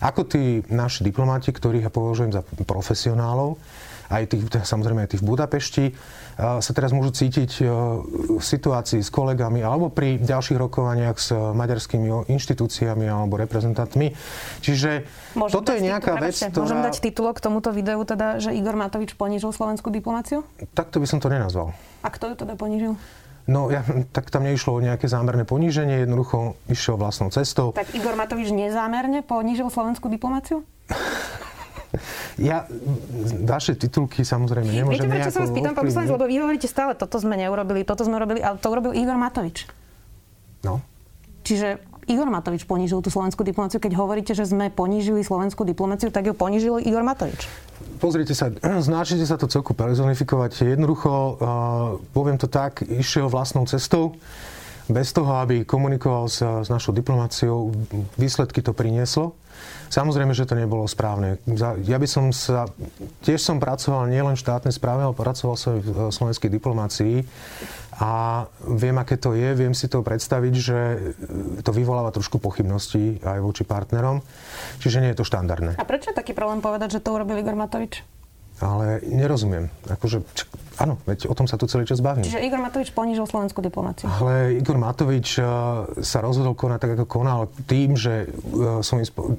ako 0.00 0.24
tí 0.24 0.64
naši 0.72 1.04
diplomati, 1.04 1.52
ktorých 1.52 1.86
ja 1.86 1.92
považujem 1.92 2.32
za 2.32 2.40
profesionálov, 2.64 3.60
aj 4.10 4.22
tých, 4.26 4.42
samozrejme 4.66 5.06
aj 5.06 5.10
tých 5.16 5.22
v 5.22 5.28
Budapešti, 5.30 5.84
sa 6.40 6.72
teraz 6.74 6.90
môžu 6.90 7.14
cítiť 7.14 7.50
v 7.62 8.42
situácii 8.42 9.00
s 9.04 9.10
kolegami 9.12 9.62
alebo 9.62 9.92
pri 9.92 10.18
ďalších 10.18 10.58
rokovaniach 10.58 11.16
s 11.16 11.30
maďarskými 11.32 12.26
inštitúciami 12.26 13.06
alebo 13.06 13.38
reprezentantmi. 13.38 14.16
Čiže 14.64 15.06
môžem 15.38 15.54
toto 15.54 15.70
je 15.70 15.80
nejaká 15.84 16.18
vec, 16.18 16.34
ktorá... 16.34 16.64
Môžem 16.66 16.82
dať 16.82 16.96
titulok 16.98 17.38
k 17.38 17.42
tomuto 17.46 17.70
videu, 17.70 18.00
teda, 18.02 18.42
že 18.42 18.50
Igor 18.50 18.74
Matovič 18.74 19.14
ponížil 19.14 19.54
slovenskú 19.54 19.92
diplomáciu? 19.92 20.42
Takto 20.74 20.98
by 20.98 21.06
som 21.06 21.22
to 21.22 21.30
nenazval. 21.30 21.70
A 22.02 22.08
kto 22.10 22.32
ju 22.32 22.34
teda 22.34 22.56
ponížil? 22.56 22.96
No, 23.50 23.66
ja, 23.66 23.82
tak 24.14 24.30
tam 24.30 24.46
neišlo 24.46 24.78
o 24.78 24.84
nejaké 24.84 25.10
zámerné 25.10 25.42
poníženie, 25.42 26.04
jednoducho 26.04 26.60
išiel 26.70 27.00
vlastnou 27.00 27.34
cestou. 27.34 27.74
Tak 27.74 27.90
Igor 27.98 28.14
Matovič 28.14 28.52
nezámerne 28.54 29.26
ponížil 29.26 29.66
slovenskú 29.68 30.06
diplomáciu? 30.06 30.62
Ja 32.38 32.64
vaše 33.44 33.74
titulky 33.74 34.22
samozrejme 34.22 34.70
nemôžem 34.70 35.06
Viete, 35.06 35.10
prečo 35.10 35.32
sa 35.34 35.40
vás 35.42 35.52
pýtam, 35.52 35.74
pán 35.74 35.84
poslanec, 35.86 36.10
lebo 36.14 36.26
vy 36.30 36.36
hovoríte 36.38 36.68
stále, 36.70 36.94
toto 36.94 37.18
sme 37.18 37.34
neurobili, 37.34 37.82
toto 37.82 38.06
sme 38.06 38.16
urobili, 38.18 38.40
ale 38.40 38.56
to 38.62 38.68
urobil 38.70 38.94
Igor 38.94 39.18
Matovič. 39.18 39.66
No. 40.62 40.78
Čiže 41.42 41.82
Igor 42.06 42.30
Matovič 42.30 42.66
ponížil 42.66 43.02
tú 43.02 43.10
slovenskú 43.10 43.42
diplomáciu. 43.46 43.78
Keď 43.78 43.92
hovoríte, 43.98 44.32
že 44.34 44.46
sme 44.46 44.70
ponížili 44.70 45.22
slovenskú 45.22 45.62
diplomáciu, 45.62 46.10
tak 46.10 46.26
ju 46.26 46.34
ponížil 46.34 46.82
Igor 46.82 47.02
Matovič 47.02 47.46
pozrite 48.00 48.32
sa, 48.32 48.48
snažite 48.88 49.28
sa 49.28 49.36
to 49.36 49.46
celku 49.46 49.76
personifikovať. 49.76 50.64
Jednoducho, 50.64 51.12
uh, 51.12 51.36
poviem 52.16 52.40
to 52.40 52.48
tak, 52.48 52.80
išiel 52.88 53.28
vlastnou 53.28 53.68
cestou. 53.68 54.16
Bez 54.90 55.14
toho, 55.14 55.40
aby 55.40 55.62
komunikoval 55.64 56.26
s, 56.26 56.42
s 56.42 56.68
našou 56.68 56.90
diplomáciou, 56.90 57.70
výsledky 58.18 58.60
to 58.60 58.74
prinieslo. 58.74 59.38
Samozrejme, 59.90 60.30
že 60.32 60.46
to 60.46 60.54
nebolo 60.54 60.86
správne. 60.86 61.42
Ja 61.84 61.98
by 61.98 62.06
som 62.06 62.30
sa... 62.30 62.70
Tiež 63.26 63.42
som 63.42 63.58
pracoval 63.58 64.06
nielen 64.06 64.38
v 64.38 64.42
štátnej 64.42 64.70
správe, 64.70 65.02
ale 65.02 65.14
pracoval 65.18 65.56
som 65.58 65.82
v 65.82 66.14
slovenskej 66.14 66.46
diplomácii 66.46 67.26
a 68.00 68.46
viem, 68.64 68.96
aké 68.96 69.18
to 69.20 69.36
je, 69.36 69.50
viem 69.52 69.74
si 69.76 69.90
to 69.90 70.00
predstaviť, 70.00 70.54
že 70.54 70.78
to 71.66 71.70
vyvoláva 71.74 72.14
trošku 72.14 72.38
pochybností 72.40 73.20
aj 73.20 73.42
voči 73.42 73.66
partnerom. 73.66 74.22
Čiže 74.80 75.02
nie 75.04 75.10
je 75.12 75.18
to 75.20 75.28
štandardné. 75.28 75.76
A 75.76 75.84
prečo 75.84 76.14
je 76.14 76.16
taký 76.16 76.32
problém 76.32 76.62
povedať, 76.64 76.96
že 76.96 77.04
to 77.04 77.12
urobil 77.12 77.36
Igor 77.36 77.58
Matovič? 77.58 78.00
Ale 78.60 79.00
nerozumiem. 79.08 79.72
Akože, 79.88 80.20
áno, 80.76 81.00
veď 81.08 81.32
o 81.32 81.34
tom 81.34 81.48
sa 81.48 81.56
tu 81.56 81.64
celý 81.64 81.88
čas 81.88 82.04
bavím. 82.04 82.28
Čiže 82.28 82.44
Igor 82.44 82.60
Matovič 82.60 82.92
ponížil 82.92 83.24
slovenskú 83.24 83.64
diplomáciu. 83.64 84.04
Ale 84.06 84.60
Igor 84.60 84.76
Matovič 84.76 85.40
uh, 85.40 85.88
sa 86.04 86.20
rozhodol 86.20 86.52
konať 86.52 86.78
tak, 86.84 86.90
ako 87.00 87.04
konal 87.08 87.48
tým, 87.64 87.96
že 87.96 88.28
uh, 88.28 88.84
som 88.84 89.00
im 89.00 89.08
spo- 89.08 89.32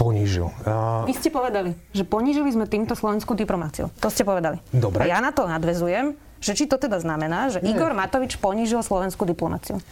ponížil. 0.00 0.48
Uh... 0.64 1.04
Vy 1.04 1.20
ste 1.20 1.28
povedali, 1.28 1.76
že 1.92 2.08
ponížili 2.08 2.48
sme 2.48 2.64
týmto 2.64 2.96
slovenskú 2.96 3.36
diplomáciu. 3.36 3.92
To 4.00 4.08
ste 4.08 4.24
povedali. 4.24 4.56
Dobre. 4.72 5.04
A 5.04 5.12
ja 5.12 5.18
na 5.20 5.34
to 5.34 5.44
nadvezujem, 5.44 6.16
že 6.38 6.54
či 6.54 6.64
to 6.70 6.78
teda 6.78 7.02
znamená, 7.02 7.50
že 7.50 7.58
Nie. 7.60 7.74
Igor 7.74 7.92
Matovič 7.92 8.38
ponížil 8.38 8.80
slovenskú 8.80 9.26
diplomáciu. 9.26 9.82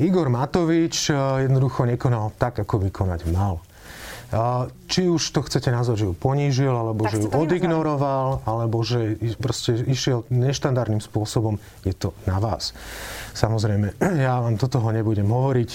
Igor 0.00 0.32
Matovič 0.32 1.12
jednoducho 1.14 1.84
nekonal 1.84 2.32
tak, 2.40 2.56
ako 2.64 2.82
by 2.82 2.88
konať 2.88 3.28
mal. 3.30 3.60
Či 4.86 5.10
už 5.10 5.22
to 5.34 5.42
chcete 5.42 5.74
nazvať, 5.74 6.06
že 6.06 6.06
ju 6.06 6.14
ponížil, 6.14 6.70
alebo 6.70 7.02
tak 7.02 7.18
že 7.18 7.26
ju 7.26 7.28
odignoroval, 7.34 8.46
alebo 8.46 8.78
že 8.86 9.18
proste 9.42 9.74
išiel 9.82 10.22
neštandardným 10.30 11.02
spôsobom, 11.02 11.58
je 11.82 11.94
to 11.94 12.14
na 12.30 12.38
vás. 12.38 12.70
Samozrejme, 13.34 13.98
ja 14.26 14.38
vám 14.38 14.54
do 14.54 14.70
toho 14.70 14.94
nebudem 14.94 15.26
hovoriť 15.26 15.70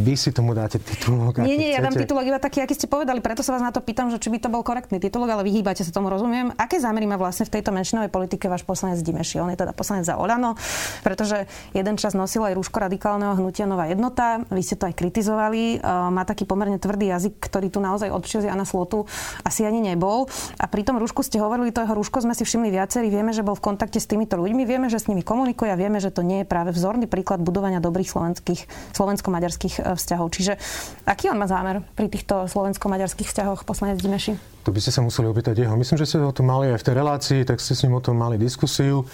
vy 0.00 0.16
si 0.16 0.32
tomu 0.32 0.56
dáte 0.56 0.80
titulok. 0.80 1.44
Nie, 1.44 1.60
nie, 1.60 1.76
ja 1.76 1.84
dám 1.84 1.92
titulok 1.92 2.24
iba 2.24 2.40
taký, 2.40 2.64
aký 2.64 2.72
ste 2.72 2.88
povedali, 2.88 3.20
preto 3.20 3.44
sa 3.44 3.52
vás 3.52 3.60
na 3.60 3.68
to 3.68 3.84
pýtam, 3.84 4.08
že 4.08 4.16
či 4.16 4.32
by 4.32 4.40
to 4.40 4.48
bol 4.48 4.64
korektný 4.64 4.96
titulok, 4.96 5.36
ale 5.36 5.42
vyhýbate 5.44 5.84
sa 5.84 5.92
tomu, 5.92 6.08
rozumiem. 6.08 6.56
Aké 6.56 6.80
zámery 6.80 7.04
má 7.04 7.20
vlastne 7.20 7.44
v 7.44 7.60
tejto 7.60 7.68
menšinovej 7.76 8.08
politike 8.08 8.48
váš 8.48 8.64
poslanec 8.64 8.96
Dimeši? 9.04 9.44
On 9.44 9.52
je 9.52 9.60
teda 9.60 9.76
poslanec 9.76 10.08
za 10.08 10.16
Olano, 10.16 10.56
pretože 11.04 11.44
jeden 11.76 12.00
čas 12.00 12.16
nosil 12.16 12.40
aj 12.48 12.56
rúško 12.56 12.80
radikálneho 12.80 13.36
hnutia 13.36 13.68
Nová 13.68 13.92
jednota. 13.92 14.40
Vy 14.48 14.62
ste 14.64 14.80
to 14.80 14.88
aj 14.88 14.96
kritizovali. 14.96 15.84
Má 15.84 16.24
taký 16.24 16.48
pomerne 16.48 16.80
tvrdý 16.80 17.12
jazyk, 17.12 17.36
ktorý 17.36 17.68
tu 17.68 17.84
naozaj 17.84 18.08
od 18.08 18.24
Jana 18.24 18.64
Slotu 18.64 19.04
asi 19.44 19.68
ani 19.68 19.84
nebol. 19.84 20.30
A 20.56 20.64
pri 20.70 20.86
tom 20.86 20.96
rúšku 20.96 21.20
ste 21.26 21.42
hovorili, 21.42 21.74
to 21.74 21.84
jeho 21.84 21.92
rúško 21.92 22.24
sme 22.24 22.32
si 22.32 22.48
všimli 22.48 22.72
viacerí. 22.72 23.12
Vieme, 23.12 23.36
že 23.36 23.44
bol 23.44 23.58
v 23.58 23.74
kontakte 23.74 24.00
s 24.00 24.08
týmito 24.08 24.38
ľuďmi, 24.40 24.62
vieme, 24.64 24.86
že 24.88 25.02
s 25.02 25.10
nimi 25.10 25.20
komunikuje 25.20 25.68
a 25.68 25.76
vieme, 25.76 26.00
že 26.00 26.14
to 26.14 26.24
nie 26.24 26.42
je 26.42 26.46
práve 26.48 26.72
vzorný 26.72 27.10
príklad 27.10 27.42
budovania 27.42 27.82
dobrých 27.82 28.08
slovenských, 28.08 28.94
slovensko-maďarských 28.94 29.89
E, 29.89 29.89
vzťahov. 29.94 30.28
Čiže 30.34 30.58
aký 31.06 31.30
on 31.30 31.38
má 31.38 31.46
zámer 31.46 31.82
pri 31.94 32.10
týchto 32.10 32.50
slovensko-maďarských 32.50 33.28
vzťahoch, 33.30 33.64
poslanec 33.64 34.02
Dimeši? 34.02 34.34
To 34.66 34.70
by 34.74 34.78
ste 34.82 34.92
sa 34.92 35.00
museli 35.00 35.30
opýtať 35.30 35.64
jeho. 35.64 35.74
Myslím, 35.78 35.96
že 35.96 36.06
ste 36.06 36.20
o 36.20 36.36
tom 36.36 36.52
mali 36.52 36.68
aj 36.74 36.84
v 36.84 36.86
tej 36.86 36.94
relácii, 36.94 37.40
tak 37.48 37.58
ste 37.64 37.72
s 37.72 37.82
ním 37.88 37.96
o 37.96 38.04
tom 38.04 38.20
mali 38.20 38.36
diskusiu. 38.36 39.08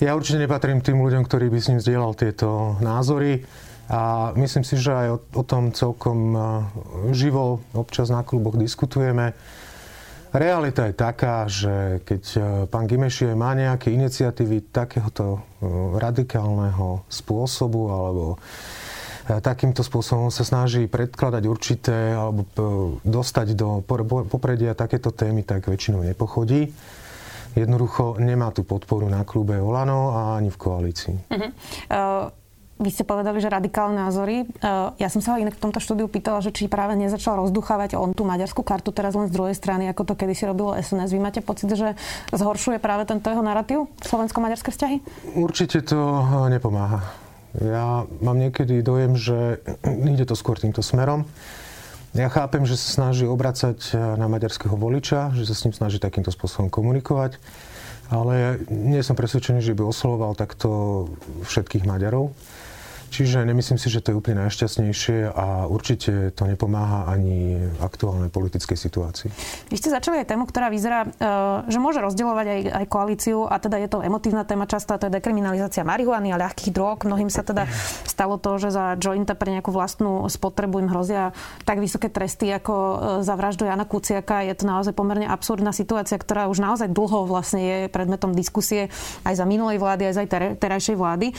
Ja 0.00 0.16
určite 0.16 0.40
nepatrím 0.40 0.80
tým 0.80 0.98
ľuďom, 1.02 1.22
ktorí 1.28 1.52
by 1.52 1.58
s 1.60 1.68
ním 1.72 1.80
zdieľal 1.84 2.12
tieto 2.16 2.80
názory. 2.80 3.44
A 3.86 4.34
myslím 4.34 4.66
si, 4.66 4.74
že 4.82 4.90
aj 4.90 5.08
o, 5.14 5.18
o 5.38 5.42
tom 5.46 5.70
celkom 5.70 6.34
e, 6.34 6.38
živo 7.14 7.62
občas 7.70 8.10
na 8.10 8.26
kluboch 8.26 8.58
diskutujeme. 8.58 9.30
Realita 10.34 10.90
je 10.90 10.94
taká, 10.98 11.46
že 11.46 12.02
keď 12.02 12.22
e, 12.34 12.38
pán 12.66 12.90
Gimešie 12.90 13.38
má 13.38 13.54
nejaké 13.54 13.94
iniciatívy 13.94 14.74
takéhoto 14.74 15.46
radikálneho 15.96 17.06
spôsobu 17.06 17.88
alebo 17.88 18.24
takýmto 19.26 19.82
spôsobom 19.82 20.30
sa 20.30 20.46
snaží 20.46 20.86
predkladať 20.86 21.42
určité 21.50 22.14
alebo 22.14 22.46
e, 22.46 22.60
dostať 23.02 23.58
do 23.58 23.82
popredia 24.30 24.78
takéto 24.78 25.10
témy, 25.10 25.42
tak 25.42 25.66
väčšinou 25.66 26.06
nepochodí. 26.06 26.70
Jednoducho 27.56 28.20
nemá 28.20 28.52
tú 28.52 28.62
podporu 28.62 29.08
na 29.08 29.24
klube 29.24 29.56
Olano 29.56 30.12
a 30.12 30.20
ani 30.36 30.52
v 30.52 30.58
koalícii. 30.60 31.16
Uh-huh. 31.32 31.50
Uh... 31.90 32.44
Vy 32.76 32.92
ste 32.92 33.08
povedali, 33.08 33.40
že 33.40 33.48
radikálne 33.48 33.96
názory. 33.96 34.44
E, 34.44 34.46
ja 35.00 35.08
som 35.08 35.24
sa 35.24 35.32
ho 35.32 35.40
inak 35.40 35.56
v 35.56 35.64
tomto 35.64 35.80
štúdiu 35.80 36.12
pýtala, 36.12 36.44
že 36.44 36.52
či 36.52 36.68
práve 36.68 36.92
nezačal 36.92 37.40
rozduchávať 37.40 37.96
on 37.96 38.12
tú 38.12 38.28
maďarskú 38.28 38.60
kartu 38.60 38.92
teraz 38.92 39.16
len 39.16 39.32
z 39.32 39.36
druhej 39.36 39.56
strany, 39.56 39.88
ako 39.88 40.12
to 40.12 40.12
kedysi 40.12 40.44
robilo 40.44 40.76
SNS. 40.76 41.08
Vy 41.08 41.20
máte 41.24 41.40
pocit, 41.40 41.72
že 41.72 41.96
zhoršuje 42.36 42.76
práve 42.76 43.08
tento 43.08 43.32
jeho 43.32 43.40
narratív 43.40 43.88
slovensko-maďarské 44.04 44.68
vzťahy? 44.76 44.96
Určite 45.40 45.88
to 45.88 46.20
nepomáha. 46.52 47.25
Ja 47.62 48.04
mám 48.20 48.36
niekedy 48.36 48.84
dojem, 48.84 49.16
že 49.16 49.64
ide 50.12 50.28
to 50.28 50.36
skôr 50.36 50.60
týmto 50.60 50.84
smerom. 50.84 51.24
Ja 52.16 52.32
chápem, 52.32 52.64
že 52.64 52.80
sa 52.80 53.04
snaží 53.04 53.28
obracať 53.28 53.92
na 54.16 54.24
maďarského 54.24 54.72
voliča, 54.72 55.36
že 55.36 55.44
sa 55.44 55.52
s 55.52 55.68
ním 55.68 55.76
snaží 55.76 56.00
takýmto 56.00 56.32
spôsobom 56.32 56.72
komunikovať, 56.72 57.36
ale 58.08 58.56
nie 58.72 59.04
som 59.04 59.12
presvedčený, 59.12 59.60
že 59.60 59.76
by 59.76 59.84
oslovoval 59.84 60.32
takto 60.32 61.12
všetkých 61.44 61.84
Maďarov. 61.84 62.32
Čiže 63.16 63.48
nemyslím 63.48 63.80
si, 63.80 63.88
že 63.88 64.04
to 64.04 64.12
je 64.12 64.20
úplne 64.20 64.44
najšťastnejšie 64.44 65.32
a 65.32 65.64
určite 65.64 66.36
to 66.36 66.44
nepomáha 66.44 67.08
ani 67.08 67.56
aktuálnej 67.80 68.28
politickej 68.28 68.76
situácii. 68.76 69.32
Vy 69.72 69.76
ste 69.80 69.88
začali 69.88 70.20
aj 70.20 70.36
tému, 70.36 70.44
ktorá 70.44 70.68
vyzerá, 70.68 71.08
e, 71.08 71.24
že 71.64 71.80
môže 71.80 72.04
rozdielovať 72.04 72.44
aj, 72.44 72.60
aj 72.76 72.84
koalíciu 72.92 73.48
a 73.48 73.56
teda 73.56 73.80
je 73.80 73.88
to 73.88 74.04
emotívna 74.04 74.44
téma 74.44 74.68
často, 74.68 75.00
to 75.00 75.08
je 75.08 75.16
dekriminalizácia 75.16 75.80
marihuany 75.80 76.28
a 76.28 76.36
ľahkých 76.36 76.76
drog. 76.76 77.08
Mnohým 77.08 77.32
sa 77.32 77.40
teda 77.40 77.64
stalo 78.04 78.36
to, 78.36 78.60
že 78.60 78.68
za 78.68 79.00
jointa 79.00 79.32
pre 79.32 79.48
nejakú 79.48 79.72
vlastnú 79.72 80.28
spotrebu 80.28 80.84
im 80.84 80.92
hrozia 80.92 81.32
tak 81.64 81.80
vysoké 81.80 82.12
tresty 82.12 82.52
ako 82.52 82.74
e, 82.76 82.96
za 83.24 83.32
vraždu 83.32 83.64
Jana 83.64 83.88
Kuciaka. 83.88 84.44
Je 84.44 84.52
to 84.60 84.68
naozaj 84.68 84.92
pomerne 84.92 85.24
absurdná 85.24 85.72
situácia, 85.72 86.20
ktorá 86.20 86.52
už 86.52 86.60
naozaj 86.60 86.92
dlho 86.92 87.24
vlastne 87.24 87.64
je 87.64 87.78
predmetom 87.88 88.36
diskusie 88.36 88.92
aj 89.24 89.40
za 89.40 89.48
minulej 89.48 89.80
vlády, 89.80 90.12
aj 90.12 90.14
za 90.20 90.22
terajšej 90.60 91.00
vlády. 91.00 91.32
E, 91.32 91.34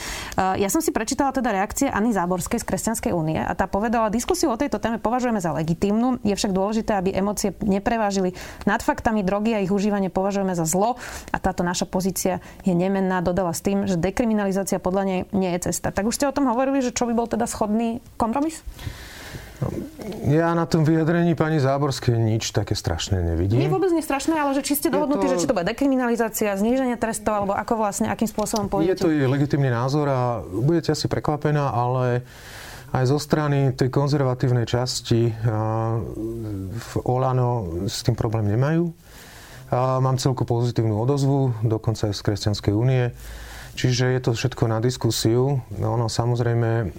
ja 0.58 0.66
som 0.66 0.82
si 0.82 0.90
prečítala 0.90 1.30
teda 1.30 1.54
reakcie 1.68 1.92
Ani 1.92 2.16
Záborskej 2.16 2.64
z 2.64 2.64
Kresťanskej 2.64 3.12
únie 3.12 3.36
a 3.36 3.52
tá 3.52 3.68
povedala, 3.68 4.08
diskusiu 4.08 4.48
o 4.48 4.56
tejto 4.56 4.80
téme 4.80 4.96
považujeme 4.96 5.36
za 5.36 5.52
legitímnu, 5.52 6.16
je 6.24 6.32
však 6.32 6.56
dôležité, 6.56 6.96
aby 6.96 7.12
emócie 7.12 7.52
neprevážili 7.60 8.32
nad 8.64 8.80
faktami, 8.80 9.20
drogy 9.20 9.52
a 9.52 9.60
ich 9.60 9.68
užívanie 9.68 10.08
považujeme 10.08 10.56
za 10.56 10.64
zlo 10.64 10.96
a 11.28 11.36
táto 11.36 11.60
naša 11.60 11.84
pozícia 11.84 12.40
je 12.64 12.72
nemenná, 12.72 13.20
dodala 13.20 13.52
s 13.52 13.60
tým, 13.60 13.84
že 13.84 14.00
dekriminalizácia 14.00 14.80
podľa 14.80 15.04
nej 15.04 15.20
nie 15.36 15.52
je 15.60 15.68
cesta. 15.68 15.92
Tak 15.92 16.08
už 16.08 16.16
ste 16.16 16.24
o 16.24 16.32
tom 16.32 16.48
hovorili, 16.48 16.80
že 16.80 16.96
čo 16.96 17.04
by 17.04 17.12
bol 17.12 17.28
teda 17.28 17.44
schodný 17.44 18.00
kompromis? 18.16 18.64
Ja 20.28 20.54
na 20.54 20.68
tom 20.70 20.86
vyjadrení 20.86 21.34
pani 21.34 21.58
Záborskej 21.58 22.14
nič 22.14 22.54
také 22.54 22.78
strašné 22.78 23.18
nevidím. 23.24 23.58
Nie 23.58 23.72
vôbec 23.72 23.90
nie 23.90 24.04
strašné, 24.04 24.38
ale 24.38 24.54
že 24.54 24.62
či 24.62 24.78
ste 24.78 24.88
dohodnutí, 24.92 25.26
to... 25.26 25.32
že 25.34 25.42
či 25.42 25.46
to 25.50 25.56
bude 25.56 25.66
dekriminalizácia, 25.66 26.54
zníženie 26.54 26.94
trestov, 26.94 27.42
alebo 27.42 27.52
ako 27.58 27.74
vlastne, 27.74 28.06
akým 28.06 28.30
spôsobom 28.30 28.70
pôjdete? 28.70 28.94
Je 28.94 29.02
to 29.02 29.10
jej 29.10 29.26
legitimný 29.26 29.72
názor 29.72 30.06
a 30.06 30.20
budete 30.46 30.94
asi 30.94 31.10
prekvapená, 31.10 31.74
ale 31.74 32.22
aj 32.94 33.04
zo 33.10 33.18
strany 33.18 33.74
tej 33.74 33.90
konzervatívnej 33.90 34.64
časti 34.64 35.34
v 36.72 36.92
Olano 37.04 37.84
s 37.90 38.06
tým 38.06 38.14
problém 38.14 38.48
nemajú. 38.48 38.94
Mám 39.74 40.16
celku 40.16 40.48
pozitívnu 40.48 40.96
odozvu, 40.96 41.52
dokonca 41.60 42.08
aj 42.08 42.14
z 42.16 42.22
Kresťanskej 42.24 42.72
únie. 42.72 43.12
Čiže 43.78 44.10
je 44.10 44.20
to 44.26 44.30
všetko 44.34 44.66
na 44.66 44.82
diskusiu. 44.82 45.62
No, 45.78 45.94
no 45.94 46.10
samozrejme, 46.10 46.90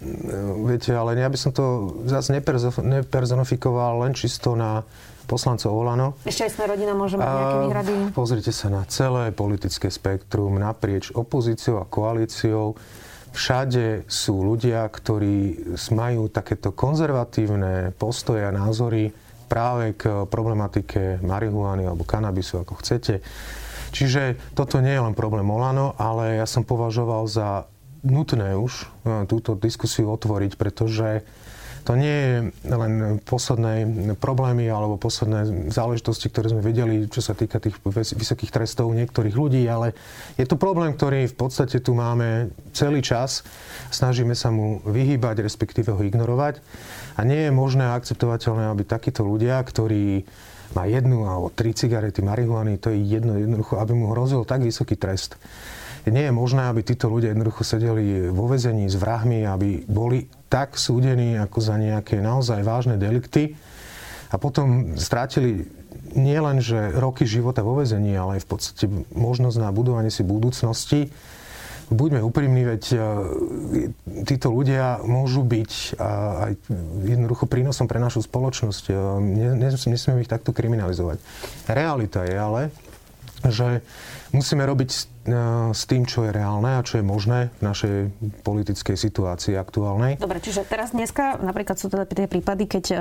viete, 0.63 0.95
ale 0.95 1.19
ja 1.19 1.27
by 1.27 1.35
som 1.35 1.51
to 1.51 1.91
zase 2.07 2.31
nepersonifikoval 2.79 4.07
len 4.07 4.15
čisto 4.15 4.55
na 4.55 4.87
poslancov 5.27 5.75
Olano. 5.75 6.15
Ešte 6.23 6.47
aj 6.47 6.51
sme 6.55 6.63
rodina 6.71 6.95
môže 6.95 7.19
mať 7.19 7.27
nejaké 7.27 7.57
výhrady. 7.67 7.93
Pozrite 8.15 8.55
sa 8.55 8.71
na 8.71 8.87
celé 8.87 9.35
politické 9.35 9.91
spektrum 9.91 10.55
naprieč 10.55 11.11
opozíciou 11.11 11.83
a 11.83 11.85
koalíciou. 11.85 12.79
Všade 13.35 14.07
sú 14.07 14.41
ľudia, 14.41 14.87
ktorí 14.87 15.75
majú 15.93 16.31
takéto 16.31 16.71
konzervatívne 16.71 17.91
postoje 17.93 18.41
a 18.41 18.55
názory 18.55 19.11
práve 19.51 19.99
k 19.99 20.25
problematike 20.25 21.19
marihuany 21.21 21.85
alebo 21.85 22.07
kanabisu, 22.07 22.63
ako 22.63 22.73
chcete. 22.81 23.19
Čiže 23.89 24.37
toto 24.53 24.79
nie 24.79 24.93
je 24.93 25.03
len 25.03 25.17
problém 25.17 25.47
Olano, 25.49 25.97
ale 25.97 26.39
ja 26.41 26.45
som 26.45 26.61
považoval 26.65 27.25
za 27.25 27.65
nutné 28.05 28.55
už 28.55 28.85
e, 28.85 28.85
túto 29.27 29.59
diskusiu 29.59 30.11
otvoriť, 30.15 30.55
pretože 30.55 31.25
to 31.89 31.97
nie 31.97 32.05
je 32.05 32.35
len 32.69 33.17
posledné 33.23 33.87
problémy 34.21 34.69
alebo 34.69 35.01
posledné 35.01 35.71
záležitosti, 35.73 36.29
ktoré 36.29 36.53
sme 36.53 36.61
vedeli, 36.61 37.09
čo 37.09 37.23
sa 37.23 37.33
týka 37.33 37.57
tých 37.57 37.81
vysokých 38.13 38.53
trestov 38.53 38.93
niektorých 38.93 39.33
ľudí, 39.33 39.65
ale 39.65 39.97
je 40.37 40.45
to 40.45 40.59
problém, 40.59 40.93
ktorý 40.93 41.25
v 41.25 41.33
podstate 41.33 41.81
tu 41.81 41.97
máme 41.97 42.53
celý 42.77 43.01
čas. 43.01 43.41
Snažíme 43.89 44.37
sa 44.37 44.53
mu 44.53 44.85
vyhýbať, 44.85 45.41
respektíve 45.41 45.89
ho 45.89 46.01
ignorovať. 46.05 46.61
A 47.19 47.27
nie 47.27 47.51
je 47.51 47.51
možné 47.51 47.91
a 47.91 47.99
akceptovateľné, 47.99 48.71
aby 48.71 48.87
takíto 48.87 49.27
ľudia, 49.27 49.59
ktorí 49.59 50.23
má 50.71 50.87
jednu 50.87 51.27
alebo 51.27 51.51
tri 51.51 51.75
cigarety 51.75 52.23
marihuany, 52.23 52.79
to 52.79 52.95
je 52.95 53.03
jedno 53.03 53.35
jednoducho, 53.35 53.75
aby 53.75 53.91
mu 53.91 54.15
hrozil 54.15 54.47
tak 54.47 54.63
vysoký 54.63 54.95
trest. 54.95 55.35
nie 56.07 56.31
je 56.31 56.33
možné, 56.33 56.71
aby 56.71 56.79
títo 56.79 57.11
ľudia 57.11 57.35
jednoducho 57.35 57.67
sedeli 57.67 58.31
vo 58.31 58.47
vezení 58.47 58.87
s 58.87 58.95
vrahmi, 58.95 59.43
aby 59.43 59.83
boli 59.83 60.31
tak 60.47 60.79
súdení 60.79 61.35
ako 61.35 61.59
za 61.59 61.75
nejaké 61.75 62.23
naozaj 62.23 62.63
vážne 62.63 62.95
delikty 62.95 63.59
a 64.31 64.39
potom 64.39 64.95
strátili 64.95 65.67
nie 66.15 66.37
len, 66.39 66.63
že 66.63 66.95
roky 66.95 67.27
života 67.27 67.65
vo 67.65 67.77
vezení, 67.77 68.15
ale 68.15 68.39
aj 68.39 68.41
v 68.45 68.49
podstate 68.49 68.85
možnosť 69.13 69.57
na 69.59 69.69
budovanie 69.69 70.09
si 70.13 70.23
budúcnosti. 70.25 71.11
Buďme 71.89 72.21
úprimní, 72.21 72.69
veď 72.69 72.83
e, 72.93 72.97
títo 74.29 74.53
ľudia 74.53 75.01
môžu 75.01 75.41
byť 75.41 75.97
aj 75.97 76.53
jednoducho 77.01 77.49
prínosom 77.49 77.89
pre 77.89 77.97
našu 77.97 78.21
spoločnosť. 78.21 78.83
E, 78.89 78.93
nesmieme 79.89 80.21
ich 80.21 80.29
takto 80.29 80.53
kriminalizovať. 80.53 81.17
Realita 81.65 82.29
je 82.29 82.35
ale, 82.37 82.61
že 83.49 83.81
musíme 84.29 84.61
robiť 84.69 85.18
s 85.73 85.83
tým, 85.85 86.03
čo 86.05 86.27
je 86.27 86.31
reálne 86.33 86.79
a 86.79 86.85
čo 86.85 86.99
je 86.99 87.05
možné 87.05 87.53
v 87.59 87.61
našej 87.63 87.95
politickej 88.41 88.95
situácii 88.97 89.55
aktuálnej. 89.55 90.17
Dobre, 90.17 90.41
čiže 90.41 90.65
teraz 90.65 90.91
dneska 90.91 91.39
napríklad 91.39 91.77
sú 91.77 91.87
teda 91.87 92.05
tie 92.09 92.25
prípady, 92.29 92.65
keď 92.65 92.85
e, 92.89 92.97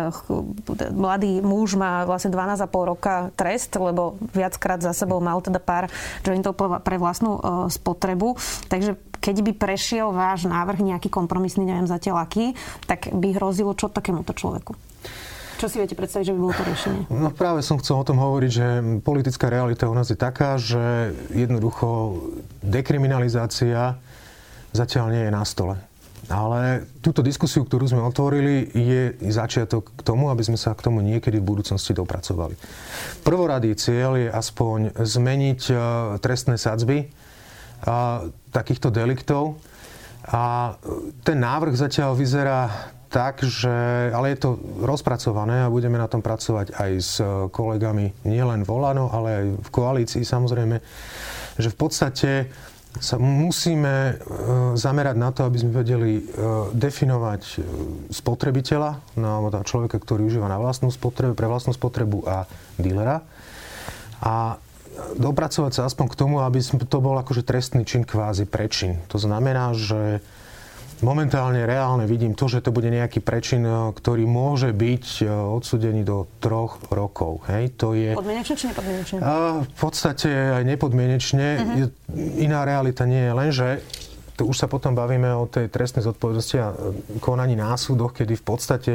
mladý 0.93 1.41
muž 1.41 1.75
má 1.75 2.05
vlastne 2.05 2.33
12,5 2.33 2.69
roka 2.71 3.31
trest, 3.35 3.75
lebo 3.77 4.21
viackrát 4.33 4.81
za 4.81 4.93
sebou 4.93 5.19
mal 5.19 5.41
teda 5.41 5.59
pár 5.63 5.89
jointov 6.23 6.57
pre 6.85 6.97
vlastnú 7.01 7.39
e, 7.39 7.41
spotrebu. 7.73 8.37
Takže 8.69 8.97
keď 9.19 9.37
by 9.43 9.53
prešiel 9.59 10.15
váš 10.15 10.47
návrh 10.47 10.81
nejaký 10.81 11.11
kompromisný, 11.11 11.67
neviem 11.67 11.91
zatiaľ 11.91 12.25
aký, 12.25 12.55
tak 12.87 13.11
by 13.11 13.35
hrozilo 13.35 13.75
čo 13.75 13.91
takémuto 13.91 14.33
človeku? 14.33 14.75
Čo 15.59 15.67
si 15.67 15.83
viete 15.83 15.99
predstaviť, 15.99 16.31
že 16.31 16.35
by 16.35 16.41
bolo 16.41 16.55
to 16.55 16.63
riešenie? 16.63 17.03
No 17.11 17.35
práve 17.35 17.67
som 17.67 17.83
chcel 17.83 17.99
o 17.99 18.07
tom 18.07 18.23
hovoriť, 18.23 18.51
že 18.51 18.67
politická 19.03 19.51
realita 19.51 19.91
u 19.91 19.95
nás 19.99 20.07
je 20.07 20.15
taká, 20.15 20.55
že 20.55 21.11
jednoducho 21.35 22.15
dekriminalizácia 22.63 23.99
zatiaľ 24.71 25.11
nie 25.11 25.27
je 25.27 25.35
na 25.35 25.43
stole. 25.43 25.75
Ale 26.29 26.85
túto 27.01 27.25
diskusiu, 27.25 27.65
ktorú 27.65 27.89
sme 27.89 28.05
otvorili, 28.05 28.69
je 28.71 29.17
začiatok 29.33 29.97
k 29.97 30.01
tomu, 30.05 30.29
aby 30.29 30.45
sme 30.45 30.61
sa 30.61 30.77
k 30.77 30.85
tomu 30.85 31.01
niekedy 31.01 31.41
v 31.41 31.49
budúcnosti 31.49 31.97
dopracovali. 31.97 32.55
Prvoradý 33.25 33.73
cieľ 33.75 34.15
je 34.15 34.29
aspoň 34.29 34.93
zmeniť 34.95 35.61
e, 35.73 35.75
trestné 36.21 36.61
sadzby 36.61 37.09
takýchto 38.51 38.91
deliktov. 38.91 39.59
A 40.29 40.75
ten 41.23 41.39
návrh 41.39 41.79
zatiaľ 41.79 42.19
vyzerá 42.19 42.91
tak, 43.09 43.41
že, 43.41 43.73
ale 44.13 44.37
je 44.37 44.45
to 44.45 44.51
rozpracované 44.85 45.65
a 45.65 45.73
budeme 45.73 45.97
na 45.97 46.09
tom 46.09 46.21
pracovať 46.21 46.77
aj 46.77 46.91
s 47.01 47.15
kolegami 47.49 48.13
nielen 48.29 48.69
v 48.69 48.71
ale 49.09 49.29
aj 49.33 49.45
v 49.65 49.71
koalícii 49.73 50.23
samozrejme, 50.25 50.77
že 51.57 51.69
v 51.73 51.77
podstate 51.77 52.31
sa 52.99 53.21
musíme 53.21 53.95
e, 53.95 54.15
zamerať 54.75 55.17
na 55.21 55.31
to, 55.31 55.47
aby 55.47 55.57
sme 55.61 55.73
vedeli 55.85 56.13
e, 56.19 56.23
definovať 56.75 57.43
e, 57.45 57.57
spotrebiteľa, 58.11 59.21
no, 59.21 59.29
alebo 59.39 59.49
človeka, 59.63 60.03
ktorý 60.03 60.27
užíva 60.27 60.51
na 60.51 60.59
vlastnú 60.59 60.91
spotrebu, 60.91 61.37
pre 61.37 61.47
vlastnú 61.47 61.77
spotrebu 61.77 62.27
a 62.27 62.49
dílera. 62.81 63.23
A 64.19 64.59
dopracovať 65.15 65.79
sa 65.79 65.83
aspoň 65.87 66.07
k 66.11 66.19
tomu, 66.19 66.43
aby 66.43 66.59
to 66.59 66.99
bol 66.99 67.15
akože 67.23 67.47
trestný 67.47 67.87
čin 67.87 68.03
kvázi 68.03 68.51
prečin. 68.51 68.99
To 69.15 69.21
znamená, 69.21 69.77
že 69.79 70.19
momentálne 71.03 71.63
reálne 71.65 72.05
vidím 72.05 72.35
to, 72.35 72.51
že 72.51 72.65
to 72.65 72.71
bude 72.75 72.89
nejaký 72.91 73.23
prečin, 73.23 73.63
e, 73.63 73.93
ktorý 73.95 74.25
môže 74.25 74.75
byť 74.75 75.07
e, 75.23 75.31
odsudený 75.31 76.03
do 76.03 76.27
troch 76.43 76.79
rokov. 76.91 77.47
Hej, 77.47 77.79
to 77.79 77.95
je... 77.95 78.15
Podmienečne 78.15 78.55
či 78.55 78.67
nepodmienečne? 78.71 79.19
v 79.63 79.77
podstate 79.79 80.31
aj 80.31 80.65
nepodmienečne. 80.67 81.47
Uh-huh. 81.59 81.89
Iná 82.39 82.67
realita 82.67 83.07
nie 83.07 83.23
je 83.29 83.33
len, 83.33 83.51
že 83.55 83.69
to 84.39 84.47
už 84.47 84.55
sa 84.55 84.71
potom 84.71 84.95
bavíme 84.95 85.27
o 85.35 85.51
tej 85.51 85.67
trestnej 85.67 86.07
zodpovednosti 86.07 86.57
a 86.63 86.71
konaní 87.19 87.59
násúdoch, 87.59 88.15
kedy 88.15 88.39
v 88.39 88.45
podstate 88.47 88.93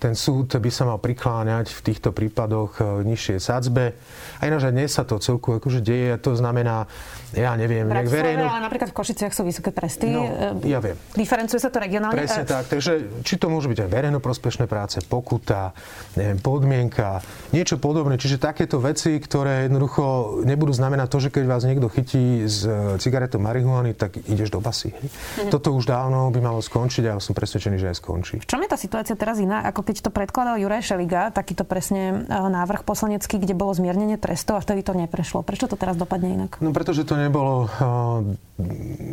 ten 0.00 0.16
súd 0.16 0.56
by 0.56 0.70
sa 0.72 0.88
mal 0.88 0.96
prikláňať 0.96 1.76
v 1.76 1.80
týchto 1.84 2.16
prípadoch 2.16 2.80
e, 2.80 3.04
nižšie 3.04 3.36
sadzbe. 3.36 3.92
A 4.40 4.48
ináč 4.48 4.64
aj 4.64 4.72
dnes 4.72 4.88
sa 4.88 5.04
to 5.04 5.20
celku 5.20 5.60
akože 5.60 5.84
deje, 5.84 6.16
to 6.24 6.32
znamená, 6.32 6.88
ja 7.36 7.52
neviem, 7.54 7.84
nejak 7.84 8.08
verejno... 8.08 8.48
ale 8.48 8.64
napríklad 8.64 8.90
v 8.90 8.96
Košiciach 8.96 9.36
sú 9.36 9.44
vysoké 9.44 9.76
tresty. 9.76 10.08
No, 10.08 10.24
e, 10.64 10.72
ja 10.72 10.80
viem. 10.80 10.96
Diferencuje 11.12 11.60
sa 11.60 11.68
to 11.68 11.84
regionálne? 11.84 12.16
Presne 12.16 12.48
tak, 12.48 12.72
takže 12.72 13.20
či 13.20 13.36
to 13.36 13.52
môže 13.52 13.68
byť 13.68 13.84
aj 13.84 13.88
verejnoprospešné 13.92 14.64
práce, 14.64 15.04
pokuta, 15.04 15.76
neviem, 16.16 16.40
podmienka, 16.40 17.20
niečo 17.52 17.76
podobné. 17.76 18.16
Čiže 18.16 18.40
takéto 18.40 18.80
veci, 18.80 19.20
ktoré 19.20 19.68
jednoducho 19.68 20.40
nebudú 20.48 20.72
znamenať 20.72 21.08
to, 21.12 21.18
že 21.20 21.28
keď 21.28 21.44
vás 21.44 21.68
niekto 21.68 21.92
chytí 21.92 22.48
s 22.48 22.64
e, 22.64 22.96
cigaretou 22.96 23.36
marihuany, 23.36 23.92
tak 23.92 24.16
ideš 24.24 24.48
do 24.48 24.64
basy. 24.64 24.96
Mhm. 24.96 25.52
Toto 25.52 25.76
už 25.76 25.84
dávno 25.84 26.32
by 26.32 26.40
malo 26.40 26.64
skončiť 26.64 27.04
a 27.04 27.10
ja 27.14 27.20
som 27.20 27.36
presvedčený, 27.36 27.76
že 27.76 27.92
aj 27.92 27.96
skončí. 28.00 28.34
V 28.40 28.48
čom 28.48 28.64
je 28.64 28.68
tá 28.72 28.80
situácia 28.80 29.12
teraz 29.12 29.36
iná, 29.36 29.60
ako 29.68 29.89
keď 29.90 30.06
to 30.06 30.14
predkladal 30.14 30.54
Juraj 30.54 30.86
Šeliga, 30.86 31.34
takýto 31.34 31.66
presne 31.66 32.22
e, 32.22 32.30
návrh 32.30 32.86
poslanecký, 32.86 33.42
kde 33.42 33.58
bolo 33.58 33.74
zmiernenie 33.74 34.22
trestov 34.22 34.62
a 34.62 34.62
vtedy 34.62 34.86
to 34.86 34.94
neprešlo. 34.94 35.42
Prečo 35.42 35.66
to 35.66 35.74
teraz 35.74 35.98
dopadne 35.98 36.30
inak? 36.30 36.62
No 36.62 36.70
pretože 36.70 37.02
to 37.02 37.18
nebolo 37.18 37.66
uh, 37.66 38.22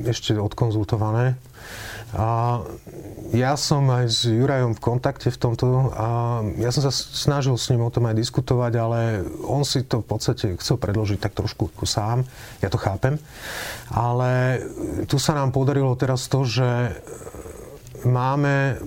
ešte 0.06 0.38
odkonzultované. 0.38 1.34
A 2.14 2.62
ja 3.36 3.60
som 3.60 3.90
aj 3.92 4.06
s 4.08 4.20
Jurajom 4.30 4.78
v 4.78 4.84
kontakte 4.86 5.28
v 5.28 5.36
tomto 5.36 5.92
a 5.92 6.40
ja 6.56 6.72
som 6.72 6.88
sa 6.88 6.94
snažil 6.94 7.60
s 7.60 7.68
ním 7.68 7.84
o 7.84 7.92
tom 7.92 8.08
aj 8.08 8.16
diskutovať, 8.16 8.72
ale 8.80 9.00
on 9.44 9.68
si 9.68 9.84
to 9.84 10.00
v 10.00 10.08
podstate 10.08 10.56
chcel 10.62 10.80
predložiť 10.80 11.20
tak 11.20 11.36
trošku 11.36 11.68
sám. 11.84 12.24
Ja 12.64 12.72
to 12.72 12.80
chápem. 12.80 13.20
Ale 13.92 14.64
tu 15.12 15.20
sa 15.20 15.36
nám 15.36 15.52
podarilo 15.52 15.92
teraz 16.00 16.32
to, 16.32 16.48
že 16.48 16.96
máme, 18.08 18.80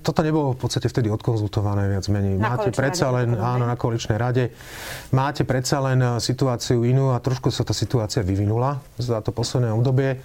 toto 0.00 0.24
nebolo 0.24 0.56
v 0.56 0.60
podstate 0.64 0.88
vtedy 0.88 1.12
odkonzultované 1.12 1.92
viac 1.92 2.08
menej. 2.08 2.40
Na 2.40 2.56
máte 2.56 2.72
predsa 2.72 3.12
len, 3.12 3.36
rade, 3.36 3.44
áno, 3.44 3.64
na 3.68 3.76
koaličnej 3.76 4.18
rade, 4.18 4.50
máte 5.12 5.44
predsa 5.44 5.78
len 5.84 6.00
eh, 6.00 6.10
situáciu 6.18 6.82
inú 6.82 7.12
a 7.12 7.22
trošku 7.22 7.52
sa 7.52 7.62
tá 7.62 7.76
situácia 7.76 8.24
vyvinula 8.24 8.80
za 8.96 9.20
to 9.20 9.30
posledné 9.30 9.70
obdobie. 9.70 10.18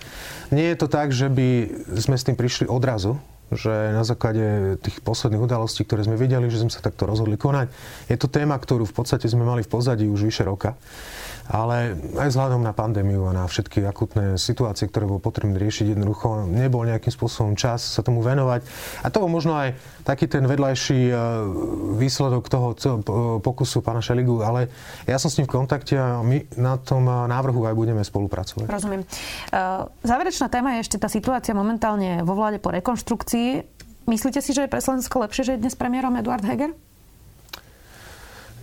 Nie 0.49 0.73
je 0.73 0.77
to 0.79 0.87
tak, 0.87 1.11
že 1.11 1.27
by 1.27 1.69
sme 1.99 2.15
s 2.15 2.25
tým 2.25 2.39
prišli 2.39 2.65
odrazu, 2.71 3.19
že 3.53 3.93
na 3.93 4.01
základe 4.01 4.77
tých 4.81 5.01
posledných 5.05 5.41
udalostí, 5.41 5.85
ktoré 5.85 6.05
sme 6.05 6.17
videli, 6.17 6.49
že 6.49 6.61
sme 6.61 6.71
sa 6.73 6.81
takto 6.81 7.05
rozhodli 7.05 7.37
konať. 7.37 7.69
Je 8.09 8.17
to 8.17 8.31
téma, 8.31 8.57
ktorú 8.57 8.87
v 8.89 8.95
podstate 8.95 9.29
sme 9.29 9.45
mali 9.45 9.61
v 9.61 9.69
pozadí 9.69 10.09
už 10.09 10.25
vyše 10.29 10.43
roka 10.45 10.73
ale 11.45 11.93
aj 12.17 12.33
vzhľadom 12.33 12.65
na 12.65 12.73
pandémiu 12.73 13.29
a 13.29 13.35
na 13.37 13.45
všetky 13.45 13.85
akutné 13.85 14.41
situácie, 14.41 14.89
ktoré 14.89 15.05
bolo 15.05 15.21
potrebné 15.21 15.61
riešiť, 15.61 15.93
jednoducho 15.93 16.49
nebol 16.49 16.89
nejakým 16.89 17.13
spôsobom 17.13 17.53
čas 17.53 17.85
sa 17.85 18.01
tomu 18.01 18.25
venovať. 18.25 18.65
A 19.05 19.13
to 19.13 19.21
bol 19.21 19.29
možno 19.29 19.53
aj 19.53 19.77
taký 20.01 20.25
ten 20.25 20.49
vedľajší 20.49 20.99
e, 21.09 21.13
výsledok 22.01 22.49
toho 22.49 22.73
pokusu 23.45 23.85
pána 23.85 24.01
Šeligu, 24.01 24.41
ale 24.41 24.73
ja 25.05 25.21
som 25.21 25.29
s 25.29 25.37
ním 25.37 25.45
v 25.45 25.61
kontakte 25.61 25.93
a 25.93 26.25
my 26.25 26.49
na 26.57 26.81
tom 26.81 27.05
návrhu 27.05 27.61
aj 27.69 27.77
budeme 27.77 28.01
spolupracovať. 28.01 28.65
Rozumiem. 28.65 29.05
E, 29.05 29.07
záverečná 30.01 30.49
téma 30.49 30.77
je 30.77 30.89
ešte 30.89 30.97
tá 30.97 31.09
situácia 31.09 31.53
momentálne 31.53 32.25
vo 32.25 32.33
vláde 32.33 32.57
po 32.57 32.73
rekonštrukcii. 32.73 33.34
Myslíte 34.05 34.39
si, 34.41 34.53
že 34.53 34.65
je 34.65 34.71
pre 34.71 34.81
Slovensko 34.81 35.17
lepšie, 35.25 35.43
že 35.43 35.51
je 35.57 35.61
dnes 35.65 35.73
premiérom 35.73 36.13
Eduard 36.13 36.45
Heger? 36.45 36.71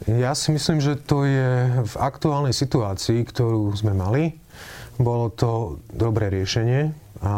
Ja 0.07 0.35
si 0.35 0.51
myslím, 0.51 0.83
že 0.83 0.99
to 0.99 1.23
je 1.27 1.83
v 1.83 1.95
aktuálnej 1.99 2.55
situácii, 2.55 3.23
ktorú 3.23 3.71
sme 3.75 3.95
mali, 3.95 4.35
bolo 4.99 5.31
to 5.31 5.79
dobré 5.91 6.31
riešenie 6.31 6.91
a 7.23 7.33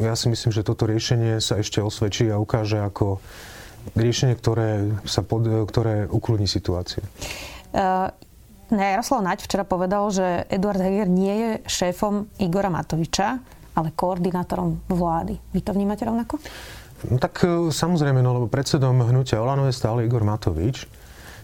ja 0.00 0.14
si 0.16 0.28
myslím, 0.28 0.52
že 0.52 0.64
toto 0.64 0.84
riešenie 0.84 1.40
sa 1.40 1.60
ešte 1.60 1.80
osvedčí 1.80 2.28
a 2.28 2.36
ukáže 2.36 2.80
ako 2.80 3.24
riešenie, 3.96 4.36
ktoré, 4.36 5.00
sa 5.08 5.24
pod, 5.24 5.48
ktoré 5.68 6.08
ukludní 6.08 6.48
situáciu. 6.48 7.04
Uh... 7.72 8.12
Jaroslav 8.72 9.20
Naď 9.20 9.44
včera 9.44 9.62
povedal, 9.62 10.08
že 10.08 10.48
Eduard 10.48 10.80
Heger 10.80 11.04
nie 11.04 11.34
je 11.36 11.50
šéfom 11.68 12.32
Igora 12.40 12.72
Matoviča, 12.72 13.38
ale 13.74 13.90
koordinátorom 13.92 14.80
vlády. 14.88 15.38
Vy 15.52 15.60
to 15.60 15.74
vnímate 15.74 16.06
rovnako? 16.06 16.38
No 17.10 17.18
tak 17.20 17.44
e, 17.44 17.68
samozrejme, 17.68 18.24
no 18.24 18.40
lebo 18.40 18.46
predsedom 18.48 19.04
hnutia 19.04 19.42
Olano 19.42 19.68
je 19.68 19.74
stále 19.76 20.06
Igor 20.06 20.24
Matovič. 20.24 20.88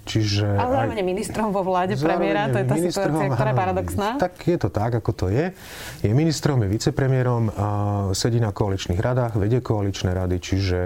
Čiže 0.01 0.57
Ale 0.57 0.73
zároveň 0.75 1.05
ministrom 1.05 1.53
vo 1.53 1.61
vláde 1.61 1.95
premiéra, 1.95 2.49
to 2.49 2.59
je 2.59 2.67
tá 2.67 2.77
situácia, 2.81 3.31
ktorá 3.31 3.53
je 3.53 3.61
paradoxná. 3.61 4.09
Tak 4.17 4.33
je 4.49 4.59
to 4.59 4.73
tak, 4.73 4.97
ako 4.97 5.11
to 5.13 5.27
je. 5.29 5.53
Je 6.01 6.11
ministrom, 6.17 6.57
je 6.65 6.69
vicepremiérom, 6.73 7.53
a 7.53 7.67
sedí 8.17 8.41
na 8.41 8.51
koaličných 8.51 8.97
radách, 8.97 9.37
vedie 9.37 9.61
koaličné 9.61 10.11
rady, 10.17 10.41
čiže 10.41 10.79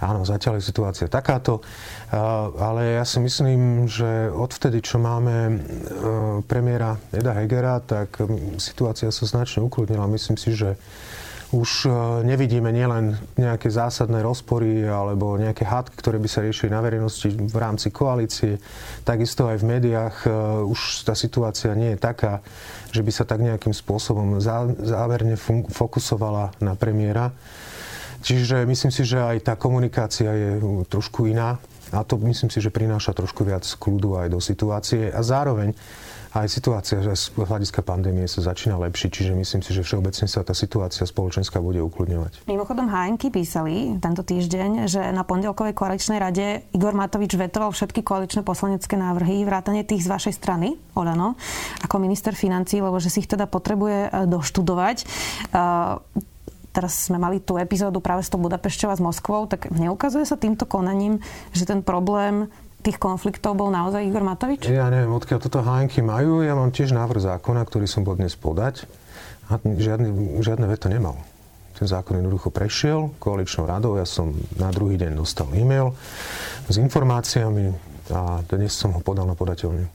áno, 0.00 0.24
zatiaľ 0.24 0.58
je 0.58 0.68
situácia 0.72 1.06
takáto. 1.06 1.60
Ale 2.58 2.98
ja 2.98 3.04
si 3.04 3.20
myslím, 3.22 3.86
že 3.86 4.32
odvtedy, 4.32 4.82
čo 4.82 4.98
máme 4.98 5.36
e, 5.46 5.54
premiéra 6.48 6.98
Eda 7.14 7.36
Hegera, 7.36 7.78
tak 7.84 8.18
situácia 8.58 9.12
sa 9.12 9.24
značne 9.28 9.62
ukludnila. 9.62 10.10
Myslím 10.10 10.40
si, 10.40 10.56
že 10.56 10.74
už 11.50 11.90
nevidíme 12.22 12.70
nielen 12.70 13.18
nejaké 13.34 13.74
zásadné 13.74 14.22
rozpory 14.22 14.86
alebo 14.86 15.34
nejaké 15.34 15.66
hádky, 15.66 15.98
ktoré 15.98 16.22
by 16.22 16.28
sa 16.30 16.46
riešili 16.46 16.70
na 16.70 16.78
verejnosti 16.78 17.26
v 17.26 17.56
rámci 17.58 17.90
koalície, 17.90 18.62
takisto 19.02 19.50
aj 19.50 19.58
v 19.58 19.66
médiách 19.66 20.16
už 20.70 21.10
tá 21.10 21.18
situácia 21.18 21.74
nie 21.74 21.98
je 21.98 21.98
taká, 21.98 22.38
že 22.94 23.02
by 23.02 23.10
sa 23.10 23.26
tak 23.26 23.42
nejakým 23.42 23.74
spôsobom 23.74 24.38
záverne 24.78 25.34
fokusovala 25.74 26.54
na 26.62 26.78
premiéra. 26.78 27.34
Čiže 28.20 28.68
myslím 28.68 28.92
si, 28.92 29.02
že 29.08 29.18
aj 29.20 29.48
tá 29.48 29.54
komunikácia 29.56 30.28
je 30.32 30.50
trošku 30.88 31.24
iná 31.28 31.56
a 31.90 32.04
to 32.06 32.20
myslím 32.22 32.52
si, 32.52 32.62
že 32.62 32.70
prináša 32.70 33.16
trošku 33.16 33.42
viac 33.42 33.66
kľudu 33.66 34.20
aj 34.20 34.28
do 34.30 34.38
situácie 34.38 35.10
a 35.10 35.20
zároveň 35.24 35.74
aj 36.30 36.46
situácia 36.46 37.02
že 37.02 37.10
z 37.18 37.34
hľadiska 37.34 37.82
pandémie 37.82 38.22
sa 38.30 38.38
začína 38.38 38.78
lepšiť, 38.78 39.10
čiže 39.10 39.32
myslím 39.34 39.60
si, 39.66 39.74
že 39.74 39.82
všeobecne 39.82 40.30
sa 40.30 40.46
tá 40.46 40.54
situácia 40.54 41.02
spoločenská 41.02 41.58
bude 41.58 41.82
ukludňovať. 41.82 42.46
Mimochodom 42.46 42.86
HNK 42.86 43.34
písali 43.34 43.98
tento 43.98 44.22
týždeň, 44.22 44.86
že 44.86 45.02
na 45.10 45.26
pondelkovej 45.26 45.74
koaličnej 45.74 46.22
rade 46.22 46.62
Igor 46.70 46.94
Matovič 46.94 47.34
vetoval 47.34 47.74
všetky 47.74 48.06
koaličné 48.06 48.46
poslanecké 48.46 48.94
návrhy, 48.94 49.42
vrátane 49.42 49.82
tých 49.82 50.06
z 50.06 50.12
vašej 50.14 50.34
strany, 50.38 50.78
Olano, 50.94 51.34
ako 51.82 51.98
minister 51.98 52.38
financí, 52.38 52.78
lebo 52.78 53.02
že 53.02 53.10
si 53.10 53.26
ich 53.26 53.30
teda 53.30 53.50
potrebuje 53.50 53.98
e, 54.06 54.08
doštudovať 54.30 54.96
teraz 56.70 57.10
sme 57.10 57.18
mali 57.18 57.42
tú 57.42 57.58
epizódu 57.58 57.98
práve 57.98 58.22
s 58.22 58.30
tou 58.30 58.38
Budapešťou 58.38 58.88
a 58.90 58.96
s 58.96 59.02
Moskvou, 59.02 59.46
tak 59.50 59.70
neukazuje 59.74 60.24
sa 60.26 60.38
týmto 60.38 60.64
konaním, 60.66 61.18
že 61.50 61.66
ten 61.66 61.82
problém 61.82 62.46
tých 62.80 62.96
konfliktov 62.96 63.60
bol 63.60 63.68
naozaj 63.68 64.00
Igor 64.08 64.24
Matovič? 64.24 64.64
Ja 64.72 64.88
neviem, 64.88 65.12
odkiaľ 65.12 65.38
toto 65.42 65.60
hájenky 65.60 66.00
majú. 66.00 66.40
Ja 66.40 66.56
mám 66.56 66.72
tiež 66.72 66.96
návrh 66.96 67.20
zákona, 67.20 67.60
ktorý 67.68 67.84
som 67.84 68.08
bol 68.08 68.16
dnes 68.16 68.32
podať. 68.38 68.88
A 69.52 69.60
žiadny, 69.60 70.40
žiadne 70.40 70.64
veto 70.64 70.88
nemal. 70.88 71.20
Ten 71.76 71.88
zákon 71.88 72.16
jednoducho 72.20 72.52
prešiel 72.52 73.12
koaličnou 73.20 73.68
radou. 73.68 73.96
Ja 74.00 74.08
som 74.08 74.32
na 74.56 74.72
druhý 74.72 74.96
deň 74.96 75.16
dostal 75.16 75.48
e-mail 75.52 75.92
s 76.68 76.76
informáciami 76.76 77.89
a 78.10 78.42
dnes 78.46 78.74
som 78.74 78.92
ho 78.92 79.00
podal 79.00 79.24
na 79.24 79.38
podateľne. 79.38 79.86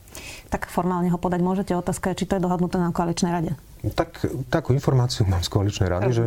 Tak 0.49 0.71
formálne 0.71 1.11
ho 1.11 1.19
podať 1.19 1.43
môžete. 1.43 1.71
Otázka 1.75 2.11
je, 2.11 2.23
či 2.23 2.27
to 2.27 2.39
je 2.39 2.45
dohodnuté 2.45 2.79
na 2.79 2.95
koaličnej 2.95 3.31
rade. 3.31 3.51
Tak, 3.85 4.25
takú 4.49 4.73
informáciu 4.73 5.29
mám 5.29 5.45
z 5.45 5.49
koaličnej 5.53 5.85
rady, 5.85 6.09
že... 6.09 6.23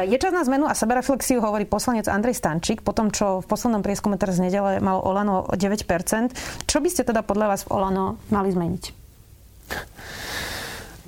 Je 0.00 0.16
čas 0.16 0.32
na 0.32 0.40
zmenu 0.48 0.64
a 0.64 0.72
sebereflexiu, 0.72 1.44
hovorí 1.44 1.68
poslanec 1.68 2.08
Andrej 2.08 2.40
Stančík, 2.40 2.80
po 2.80 2.96
tom, 2.96 3.12
čo 3.12 3.44
v 3.44 3.46
poslednom 3.50 3.84
prieskume 3.84 4.16
teraz 4.16 4.40
nedele 4.40 4.80
mal 4.80 5.02
Olano 5.04 5.44
9%. 5.52 5.84
Čo 6.64 6.78
by 6.80 6.88
ste 6.88 7.04
teda 7.04 7.20
podľa 7.20 7.52
vás 7.52 7.68
v 7.68 7.72
Olano 7.76 8.16
mali 8.32 8.48
zmeniť? 8.48 8.84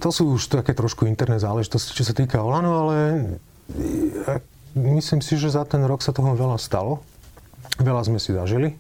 To 0.03 0.11
sú 0.11 0.35
už 0.35 0.51
také 0.51 0.75
trošku 0.75 1.07
interné 1.07 1.39
záležitosti, 1.39 1.95
čo 1.95 2.05
sa 2.05 2.13
týka 2.13 2.43
Olano, 2.43 2.85
ale 2.85 2.97
myslím 4.75 5.23
si, 5.23 5.39
že 5.39 5.55
za 5.55 5.63
ten 5.63 5.81
rok 5.87 6.03
sa 6.03 6.11
toho 6.11 6.35
veľa 6.35 6.59
stalo. 6.59 7.01
Veľa 7.81 8.11
sme 8.11 8.19
si 8.21 8.35
zažili. 8.35 8.77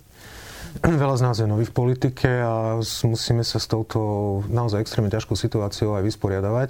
Veľa 1.02 1.16
z 1.20 1.22
nás 1.22 1.36
je 1.36 1.44
nových 1.44 1.70
v 1.70 1.76
politike 1.76 2.30
a 2.40 2.80
musíme 2.80 3.44
sa 3.44 3.60
s 3.60 3.68
touto 3.68 4.40
naozaj 4.48 4.80
extrémne 4.80 5.12
ťažkou 5.12 5.36
situáciou 5.36 5.98
aj 5.98 6.02
vysporiadavať. 6.08 6.68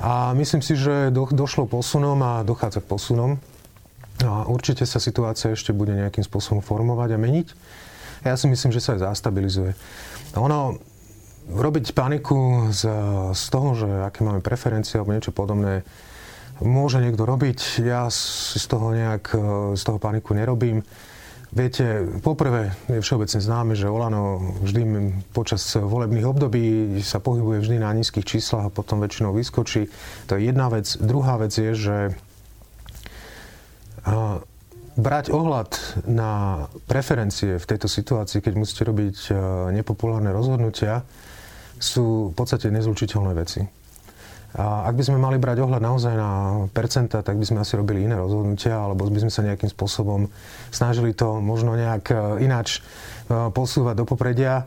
A 0.00 0.32
myslím 0.38 0.62
si, 0.62 0.78
že 0.78 1.10
do, 1.10 1.26
došlo 1.28 1.66
posunom 1.66 2.16
a 2.22 2.46
dochádza 2.46 2.80
k 2.80 2.90
posunom. 2.90 3.30
A 4.22 4.46
určite 4.46 4.84
sa 4.84 5.02
situácia 5.02 5.52
ešte 5.52 5.74
bude 5.74 5.92
nejakým 5.96 6.24
spôsobom 6.24 6.62
formovať 6.62 7.16
a 7.16 7.18
meniť. 7.18 7.48
Ja 8.24 8.36
si 8.36 8.46
myslím, 8.48 8.70
že 8.70 8.84
sa 8.84 8.96
aj 8.96 9.12
zastabilizuje. 9.12 9.72
Ono, 10.36 10.76
robiť 11.50 11.96
paniku 11.96 12.68
z, 12.70 12.84
z 13.32 13.44
toho, 13.48 13.74
že 13.74 13.88
aké 14.06 14.22
máme 14.22 14.44
preferencie 14.44 15.00
alebo 15.00 15.16
niečo 15.16 15.32
podobné, 15.32 15.82
môže 16.60 17.00
niekto 17.00 17.24
robiť. 17.24 17.80
Ja 17.80 18.12
z 18.12 18.60
toho 18.68 18.92
nejak, 18.92 19.32
z 19.74 19.82
toho 19.82 19.98
paniku 19.98 20.36
nerobím. 20.36 20.84
Viete, 21.50 22.06
poprvé 22.22 22.70
je 22.86 23.02
všeobecne 23.02 23.42
známe, 23.42 23.74
že 23.74 23.90
Olano 23.90 24.38
vždy 24.62 24.82
počas 25.34 25.66
volebných 25.74 26.22
období 26.22 26.94
sa 27.02 27.18
pohybuje 27.18 27.66
vždy 27.66 27.76
na 27.82 27.90
nízkych 27.90 28.22
číslach 28.22 28.70
a 28.70 28.74
potom 28.74 29.02
väčšinou 29.02 29.34
vyskočí. 29.34 29.90
To 30.30 30.38
je 30.38 30.46
jedna 30.46 30.70
vec. 30.70 30.94
Druhá 31.02 31.42
vec 31.42 31.50
je, 31.50 31.74
že 31.74 31.96
brať 34.94 35.34
ohľad 35.34 35.70
na 36.06 36.64
preferencie 36.86 37.58
v 37.58 37.66
tejto 37.66 37.90
situácii, 37.90 38.38
keď 38.38 38.54
musíte 38.54 38.86
robiť 38.86 39.34
nepopulárne 39.74 40.30
rozhodnutia, 40.30 41.02
sú 41.82 42.30
v 42.30 42.34
podstate 42.38 42.70
nezlučiteľné 42.70 43.32
veci. 43.34 43.66
A 44.58 44.90
ak 44.90 44.98
by 44.98 45.02
sme 45.06 45.18
mali 45.22 45.38
brať 45.38 45.62
ohľad 45.62 45.78
naozaj 45.78 46.14
na 46.18 46.30
percenta, 46.74 47.22
tak 47.22 47.38
by 47.38 47.46
sme 47.46 47.62
asi 47.62 47.78
robili 47.78 48.10
iné 48.10 48.18
rozhodnutia, 48.18 48.82
alebo 48.82 49.06
by 49.06 49.22
sme 49.22 49.30
sa 49.30 49.46
nejakým 49.46 49.70
spôsobom 49.70 50.26
snažili 50.74 51.14
to 51.14 51.38
možno 51.38 51.78
nejak 51.78 52.10
e, 52.10 52.14
ináč 52.42 52.82
e, 53.30 53.50
posúvať 53.54 54.02
do 54.02 54.04
popredia. 54.06 54.66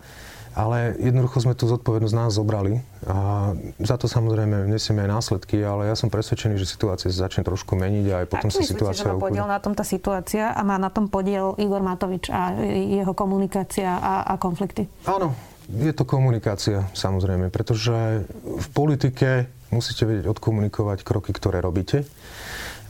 Ale 0.54 0.94
jednoducho 1.02 1.42
sme 1.42 1.58
tú 1.58 1.66
zodpovednosť 1.66 2.14
nás 2.14 2.38
zobrali 2.38 2.78
a 3.10 3.50
za 3.82 3.98
to 3.98 4.06
samozrejme 4.06 4.70
nesieme 4.70 5.02
aj 5.02 5.10
následky, 5.10 5.58
ale 5.66 5.90
ja 5.90 5.98
som 5.98 6.14
presvedčený, 6.14 6.62
že 6.62 6.70
situácia 6.70 7.10
sa 7.10 7.26
začne 7.26 7.42
trošku 7.42 7.74
meniť 7.74 8.06
a 8.14 8.16
aj 8.22 8.26
potom 8.30 8.54
sa 8.54 8.62
situácia... 8.62 9.02
že 9.02 9.18
má 9.18 9.18
podiel 9.18 9.50
na 9.50 9.58
tom 9.58 9.74
tá 9.74 9.82
situácia 9.82 10.54
a 10.54 10.62
má 10.62 10.78
na 10.78 10.94
tom 10.94 11.10
podiel 11.10 11.58
Igor 11.58 11.82
Matovič 11.82 12.30
a 12.30 12.54
jeho 12.70 13.18
komunikácia 13.18 13.98
a, 13.98 14.30
a 14.30 14.34
konflikty? 14.38 14.86
Áno, 15.10 15.34
je 15.74 15.90
to 15.90 16.06
komunikácia, 16.06 16.86
samozrejme, 16.94 17.50
pretože 17.50 18.22
v 18.46 18.68
politike 18.78 19.50
musíte 19.74 20.06
vedieť 20.06 20.30
odkomunikovať 20.30 21.02
kroky, 21.02 21.34
ktoré 21.34 21.60
robíte. 21.60 22.06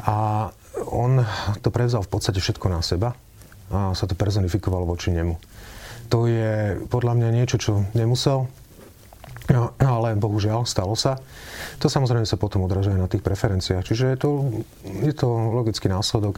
A 0.03 0.49
on 0.91 1.23
to 1.63 1.71
prevzal 1.71 2.03
v 2.03 2.11
podstate 2.11 2.43
všetko 2.43 2.67
na 2.67 2.83
seba 2.83 3.15
a 3.71 3.95
sa 3.95 4.05
to 4.05 4.13
personifikovalo 4.19 4.83
voči 4.83 5.15
nemu. 5.15 5.39
To 6.11 6.27
je 6.27 6.77
podľa 6.91 7.13
mňa 7.17 7.29
niečo, 7.31 7.57
čo 7.57 7.87
nemusel, 7.95 8.45
ale 9.79 10.15
bohužiaľ 10.19 10.67
stalo 10.67 10.93
sa. 10.93 11.17
To 11.81 11.87
samozrejme 11.89 12.27
sa 12.27 12.37
potom 12.39 12.63
odražuje 12.63 12.95
na 12.95 13.09
tých 13.09 13.25
preferenciách. 13.25 13.83
Čiže 13.83 14.05
je 14.13 14.17
to, 14.19 14.29
je 15.03 15.13
to 15.15 15.27
logický 15.51 15.89
následok. 15.89 16.37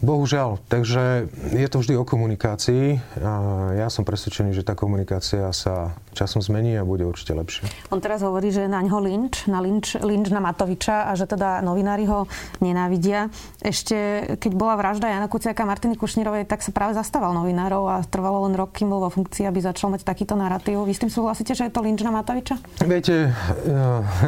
Bohužiaľ, 0.00 0.56
takže 0.64 1.28
je 1.52 1.68
to 1.68 1.84
vždy 1.84 1.94
o 2.00 2.08
komunikácii 2.08 2.96
a 3.20 3.32
ja 3.76 3.92
som 3.92 4.08
presvedčený, 4.08 4.56
že 4.56 4.64
tá 4.64 4.72
komunikácia 4.72 5.52
sa 5.52 5.92
časom 6.16 6.40
zmení 6.40 6.72
a 6.80 6.88
bude 6.88 7.04
určite 7.04 7.36
lepšie. 7.36 7.68
On 7.92 8.00
teraz 8.00 8.24
hovorí, 8.24 8.48
že 8.48 8.64
na 8.64 8.80
ňo 8.80 8.96
lynč, 8.96 9.44
na 9.44 9.60
lynč, 9.60 10.00
lynč 10.00 10.32
na 10.32 10.40
Matoviča 10.40 11.04
a 11.04 11.12
že 11.12 11.28
teda 11.28 11.60
novinári 11.60 12.08
ho 12.08 12.24
nenávidia. 12.64 13.28
Ešte 13.60 14.24
keď 14.40 14.52
bola 14.56 14.80
vražda 14.80 15.12
Jana 15.12 15.28
Kuciaka 15.28 15.62
a 15.64 15.70
Martiny 15.70 16.00
Kušnírovej, 16.00 16.48
tak 16.48 16.64
sa 16.64 16.72
práve 16.72 16.96
zastával 16.96 17.36
novinárov 17.36 17.84
a 17.84 17.96
trvalo 18.08 18.48
len 18.48 18.56
rok, 18.56 18.72
kým 18.72 18.88
bol 18.88 19.04
vo 19.04 19.12
funkcii, 19.12 19.44
aby 19.44 19.60
začal 19.60 19.92
mať 19.92 20.08
takýto 20.08 20.32
narratív. 20.32 20.88
Vy 20.88 20.96
s 20.96 21.02
tým 21.04 21.12
súhlasíte, 21.12 21.52
že 21.52 21.68
je 21.68 21.72
to 21.76 21.84
lynč 21.84 22.00
na 22.00 22.16
Matoviča? 22.16 22.56
Viete, 22.88 23.36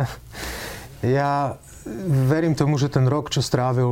ja 1.17 1.57
verím 2.29 2.55
tomu, 2.55 2.79
že 2.79 2.93
ten 2.93 3.07
rok, 3.11 3.31
čo 3.31 3.43
strávil 3.43 3.91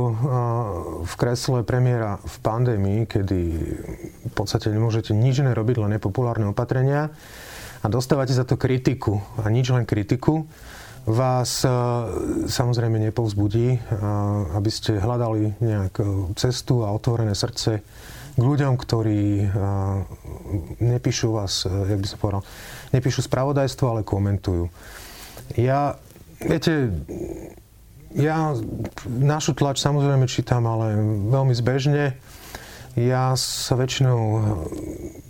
v 1.03 1.13
kresle 1.19 1.63
premiéra 1.67 2.19
v 2.23 2.35
pandémii, 2.39 2.99
kedy 3.09 3.39
v 4.27 4.33
podstate 4.33 4.71
nemôžete 4.71 5.11
nič 5.11 5.43
iné 5.43 5.51
robiť, 5.51 5.75
len 5.81 5.99
nepopulárne 5.99 6.47
opatrenia 6.47 7.11
a 7.81 7.87
dostávate 7.91 8.31
za 8.31 8.47
to 8.47 8.55
kritiku 8.55 9.19
a 9.41 9.51
nič 9.51 9.73
len 9.73 9.83
kritiku, 9.83 10.47
vás 11.01 11.65
samozrejme 12.45 13.01
nepovzbudí, 13.09 13.81
aby 14.53 14.69
ste 14.69 15.01
hľadali 15.01 15.57
nejakú 15.57 16.37
cestu 16.37 16.85
a 16.85 16.93
otvorené 16.93 17.33
srdce 17.33 17.81
k 18.31 18.39
ľuďom, 18.39 18.77
ktorí 18.77 19.49
nepíšu 20.79 21.35
vás, 21.35 21.65
jak 21.65 21.99
by 21.99 22.07
som 22.07 22.19
povedal, 22.21 22.43
nepíšu 22.93 23.25
spravodajstvo, 23.25 23.85
ale 23.91 24.07
komentujú. 24.07 24.69
Ja, 25.57 25.99
viete, 26.39 26.93
ja 28.15 28.55
našu 29.07 29.55
tlač 29.55 29.79
samozrejme 29.79 30.27
čítam, 30.27 30.67
ale 30.67 30.95
veľmi 31.31 31.53
zbežne. 31.55 32.15
Ja 32.99 33.33
sa 33.39 33.79
väčšinou 33.79 34.19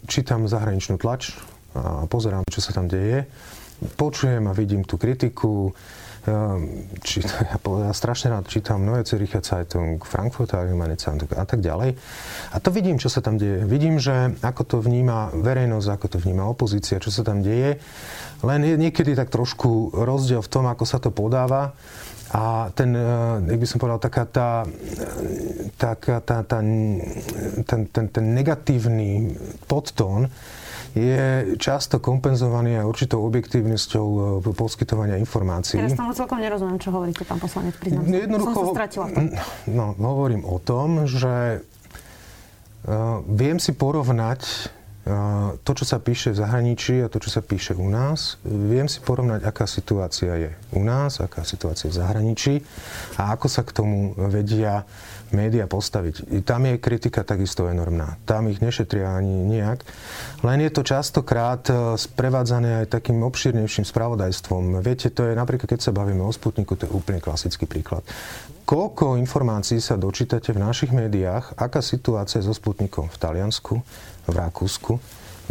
čítam 0.09 0.49
zahraničnú 0.49 0.97
tlač 0.97 1.37
a 1.77 2.09
pozerám, 2.09 2.41
čo 2.49 2.59
sa 2.59 2.73
tam 2.73 2.89
deje. 2.89 3.29
Počujem 3.97 4.45
a 4.49 4.53
vidím 4.57 4.81
tú 4.85 4.97
kritiku. 4.97 5.73
Či, 7.01 7.25
ja 7.85 7.93
strašne 7.93 8.29
rád 8.29 8.45
čítam 8.45 8.85
Neue 8.85 9.01
Zürcher 9.01 9.41
Zeitung, 9.41 9.97
Frankfurter 10.05 10.61
Allgemeine 10.61 10.93
Zeitung 10.93 11.29
a 11.33 11.45
tak 11.45 11.65
ďalej. 11.65 11.97
A 12.53 12.57
to 12.61 12.69
vidím, 12.69 13.01
čo 13.01 13.09
sa 13.09 13.25
tam 13.25 13.41
deje. 13.41 13.65
Vidím, 13.65 13.97
že 13.97 14.37
ako 14.45 14.61
to 14.65 14.77
vníma 14.85 15.33
verejnosť, 15.33 15.87
ako 15.89 16.05
to 16.13 16.17
vníma 16.21 16.45
opozícia, 16.45 17.01
čo 17.01 17.09
sa 17.09 17.25
tam 17.25 17.41
deje. 17.41 17.81
Len 18.45 18.61
je 18.65 18.75
niekedy 18.77 19.17
tak 19.17 19.33
trošku 19.33 19.97
rozdiel 19.97 20.45
v 20.45 20.51
tom, 20.51 20.65
ako 20.69 20.83
sa 20.85 21.01
to 21.01 21.09
podáva. 21.09 21.73
A 22.31 22.71
ten, 22.71 22.95
eh, 22.95 23.03
jak 23.51 23.59
by 23.59 23.67
som 23.67 23.79
povedal, 23.81 23.99
taká 23.99 24.23
tá, 24.23 24.49
taká 25.75 26.23
tá, 26.23 26.47
tá, 26.47 26.59
ten, 27.67 27.81
ten, 27.91 28.05
ten 28.07 28.25
negatívny 28.31 29.35
podtón 29.67 30.31
je 30.91 31.55
často 31.55 32.03
kompenzovaný 32.03 32.83
aj 32.83 32.85
určitou 32.85 33.23
objektívnosťou 33.23 34.07
e, 34.43 34.51
poskytovania 34.51 35.15
informácií. 35.15 35.79
Teraz 35.79 35.95
tomu 35.95 36.11
celkom 36.11 36.39
nerozumiem, 36.43 36.79
čo 36.79 36.91
hovoríte, 36.91 37.23
pán 37.23 37.39
poslanec, 37.39 37.75
priznám 37.79 38.03
sa. 38.03 38.11
Jednoducho, 38.11 38.51
Som 38.51 38.65
sa 38.67 38.75
stratila. 38.75 39.05
No, 39.71 39.85
hovorím 39.95 40.43
o 40.43 40.59
tom, 40.59 41.07
že 41.07 41.63
uh, 41.63 43.23
viem 43.23 43.55
si 43.55 43.71
porovnať 43.71 44.71
to, 45.65 45.71
čo 45.73 45.85
sa 45.85 45.97
píše 45.97 46.29
v 46.29 46.37
zahraničí 46.45 47.01
a 47.01 47.09
to, 47.09 47.17
čo 47.17 47.33
sa 47.33 47.41
píše 47.41 47.73
u 47.73 47.89
nás, 47.89 48.37
viem 48.45 48.85
si 48.85 49.01
porovnať, 49.01 49.41
aká 49.41 49.65
situácia 49.65 50.37
je 50.37 50.51
u 50.77 50.81
nás, 50.85 51.17
aká 51.17 51.41
situácia 51.41 51.89
je 51.89 51.97
v 51.97 51.99
zahraničí 52.05 52.53
a 53.17 53.33
ako 53.33 53.47
sa 53.49 53.65
k 53.65 53.73
tomu 53.73 54.13
vedia 54.29 54.85
média 55.33 55.65
postaviť. 55.67 56.43
Tam 56.43 56.63
je 56.67 56.81
kritika 56.81 57.25
takisto 57.25 57.67
enormná. 57.67 58.19
Tam 58.23 58.47
ich 58.47 58.59
nešetria 58.59 59.17
ani 59.17 59.47
nejak. 59.47 59.83
Len 60.41 60.59
je 60.63 60.71
to 60.71 60.81
častokrát 60.85 61.63
e, 61.67 61.95
sprevádzané 61.95 62.85
aj 62.85 62.93
takým 62.93 63.21
obšírnejším 63.25 63.85
spravodajstvom. 63.85 64.79
Viete, 64.81 65.13
to 65.13 65.27
je 65.27 65.33
napríklad, 65.37 65.71
keď 65.71 65.79
sa 65.79 65.95
bavíme 65.95 66.21
o 66.23 66.31
Sputniku, 66.31 66.75
to 66.75 66.87
je 66.87 66.95
úplne 66.95 67.23
klasický 67.23 67.69
príklad. 67.69 68.01
Koľko 68.65 69.19
informácií 69.19 69.83
sa 69.83 69.99
dočítate 69.99 70.55
v 70.55 70.63
našich 70.63 70.95
médiách, 70.95 71.59
aká 71.59 71.83
situácia 71.83 72.39
so 72.39 72.55
Sputnikom 72.55 73.11
v 73.11 73.17
Taliansku, 73.19 73.75
v 74.27 74.33
Rakúsku, 74.33 74.95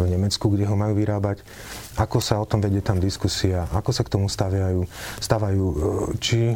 v 0.01 0.09
Nemecku, 0.09 0.49
kde 0.49 0.65
ho 0.65 0.73
majú 0.73 0.97
vyrábať, 0.97 1.45
ako 1.99 2.17
sa 2.17 2.41
o 2.41 2.49
tom 2.49 2.63
vedie 2.63 2.81
tam 2.81 2.97
diskusia, 2.97 3.69
ako 3.69 3.91
sa 3.93 4.01
k 4.01 4.11
tomu 4.17 4.25
staviajú, 4.25 4.81
stavajú 5.21 5.65
e, 5.69 5.75
či 6.17 6.39
e, 6.49 6.55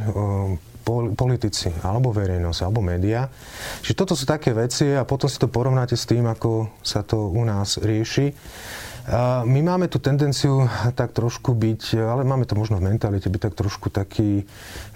politici, 1.17 1.73
alebo 1.81 2.13
verejnosť, 2.13 2.59
alebo 2.61 2.85
média. 2.85 3.25
Čiže 3.81 3.97
toto 3.97 4.13
sú 4.13 4.29
také 4.29 4.53
veci 4.53 4.93
a 4.93 5.01
potom 5.01 5.25
si 5.25 5.41
to 5.41 5.49
porovnáte 5.49 5.97
s 5.97 6.05
tým, 6.05 6.29
ako 6.29 6.69
sa 6.85 7.01
to 7.01 7.33
u 7.33 7.41
nás 7.41 7.81
rieši. 7.81 8.31
My 9.45 9.61
máme 9.61 9.85
tú 9.85 10.01
tendenciu 10.01 10.65
tak 10.97 11.13
trošku 11.13 11.53
byť, 11.53 11.93
ale 12.01 12.25
máme 12.25 12.49
to 12.49 12.57
možno 12.57 12.81
v 12.81 12.89
mentalite, 12.89 13.29
byť 13.29 13.41
tak 13.49 13.53
trošku 13.53 13.93
taký 13.93 14.41
e, 14.41 14.43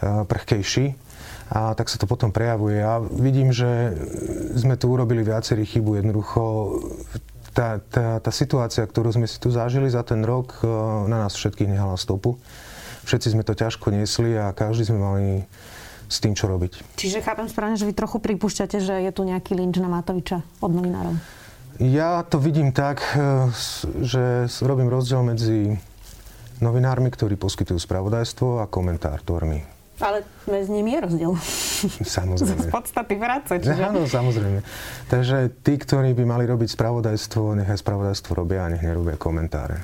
prchkejší 0.01 0.97
a 1.53 1.77
tak 1.77 1.93
sa 1.93 2.01
to 2.01 2.09
potom 2.09 2.33
prejavuje. 2.33 2.81
Ja 2.81 2.97
vidím, 3.01 3.53
že 3.53 3.93
sme 4.57 4.81
tu 4.81 4.89
urobili 4.89 5.21
viacerý 5.21 5.61
chybu. 5.61 6.01
Jednoducho 6.01 6.41
tá, 7.53 7.77
tá, 7.85 8.17
tá 8.17 8.31
situácia, 8.33 8.81
ktorú 8.81 9.13
sme 9.13 9.29
si 9.29 9.37
tu 9.37 9.53
zažili 9.53 9.89
za 9.93 10.01
ten 10.01 10.25
rok, 10.25 10.57
e, 10.61 10.69
na 11.05 11.29
nás 11.29 11.37
všetkých 11.37 11.69
nehala 11.69 11.93
stopu. 11.93 12.41
Všetci 13.05 13.37
sme 13.37 13.45
to 13.45 13.53
ťažko 13.53 13.93
niesli 13.93 14.33
a 14.37 14.57
každý 14.57 14.89
sme 14.89 14.99
mali 15.01 15.27
s 16.09 16.17
tým, 16.19 16.33
čo 16.33 16.49
robiť. 16.49 16.97
Čiže 16.97 17.21
chápem 17.21 17.45
správne, 17.45 17.77
že 17.77 17.85
vy 17.85 17.93
trochu 17.93 18.17
pripúšťate, 18.17 18.81
že 18.81 19.05
je 19.05 19.11
tu 19.13 19.21
nejaký 19.23 19.53
lynč 19.53 19.77
na 19.77 19.87
Matoviča 19.87 20.41
od 20.59 20.71
novinárov. 20.73 21.15
Ja 21.79 22.27
to 22.27 22.43
vidím 22.43 22.75
tak, 22.75 22.99
e, 23.15 23.47
že 24.03 24.51
robím 24.65 24.91
rozdiel 24.91 25.23
medzi 25.23 25.79
novinármi, 26.59 27.07
ktorí 27.07 27.39
poskytujú 27.39 27.79
spravodajstvo 27.79 28.59
a 28.59 28.67
komentátormi. 28.67 29.79
Ale 29.99 30.23
medzi 30.47 30.71
nimi 30.71 30.95
je 30.95 30.99
rozdiel. 31.07 31.31
Samozrejme. 32.03 32.67
Z 32.67 32.71
podstaty 32.71 33.15
práce. 33.15 33.51
Čiže... 33.59 33.83
Áno, 33.91 34.07
samozrejme. 34.07 34.59
Takže 35.07 35.51
tí, 35.63 35.79
ktorí 35.79 36.15
by 36.15 36.23
mali 36.23 36.43
robiť 36.47 36.75
spravodajstvo, 36.75 37.59
nech 37.59 37.69
aj 37.71 37.79
spravodajstvo 37.79 38.31
robia 38.35 38.67
a 38.67 38.71
nech 38.71 38.83
nerobia 38.83 39.19
komentáre. 39.19 39.83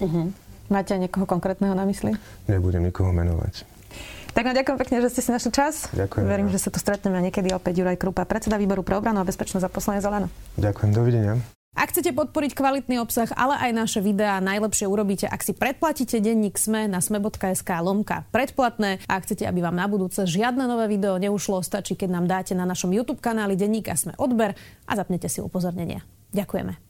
Uh-huh. 0.00 0.32
Máte 0.72 0.96
niekoho 0.96 1.28
konkrétneho 1.28 1.76
na 1.76 1.84
mysli? 1.84 2.16
Nebudem 2.48 2.88
nikoho 2.88 3.12
menovať. 3.12 3.68
Tak 4.30 4.42
no, 4.46 4.54
ďakujem 4.54 4.78
pekne, 4.78 4.96
že 5.02 5.10
ste 5.10 5.20
si 5.26 5.30
našli 5.34 5.50
čas. 5.50 5.90
Ďakujem. 5.90 6.24
Verím, 6.24 6.48
že 6.48 6.62
sa 6.62 6.70
tu 6.70 6.78
stretneme 6.78 7.18
niekedy 7.20 7.50
opäť. 7.50 7.82
Juraj 7.82 7.98
Krupa, 7.98 8.22
predseda 8.24 8.56
výboru 8.56 8.86
pre 8.86 8.96
obranu 8.96 9.20
a 9.20 9.26
bezpečnosť 9.26 9.64
za 9.66 9.70
poslanie 9.70 10.00
Zeleno. 10.00 10.30
Ďakujem, 10.56 10.90
dovidenia. 10.94 11.34
Ak 11.70 11.94
chcete 11.94 12.10
podporiť 12.10 12.58
kvalitný 12.58 12.98
obsah, 12.98 13.30
ale 13.38 13.54
aj 13.54 13.70
naše 13.70 14.00
videá, 14.02 14.42
najlepšie 14.42 14.90
urobíte, 14.90 15.30
ak 15.30 15.38
si 15.46 15.54
predplatíte 15.54 16.18
denník 16.18 16.58
SME 16.58 16.90
na 16.90 16.98
sme.sk 16.98 17.70
lomka 17.78 18.26
predplatné. 18.34 18.98
A 19.06 19.22
ak 19.22 19.30
chcete, 19.30 19.46
aby 19.46 19.62
vám 19.62 19.78
na 19.78 19.86
budúce 19.86 20.26
žiadne 20.26 20.66
nové 20.66 20.90
video 20.90 21.14
neušlo, 21.14 21.62
stačí, 21.62 21.94
keď 21.94 22.10
nám 22.10 22.26
dáte 22.26 22.58
na 22.58 22.66
našom 22.66 22.90
YouTube 22.90 23.22
kanáli 23.22 23.54
denníka 23.54 23.94
SME 23.94 24.18
odber 24.18 24.58
a 24.90 24.92
zapnete 24.98 25.30
si 25.30 25.38
upozornenia. 25.38 26.02
Ďakujeme. 26.34 26.89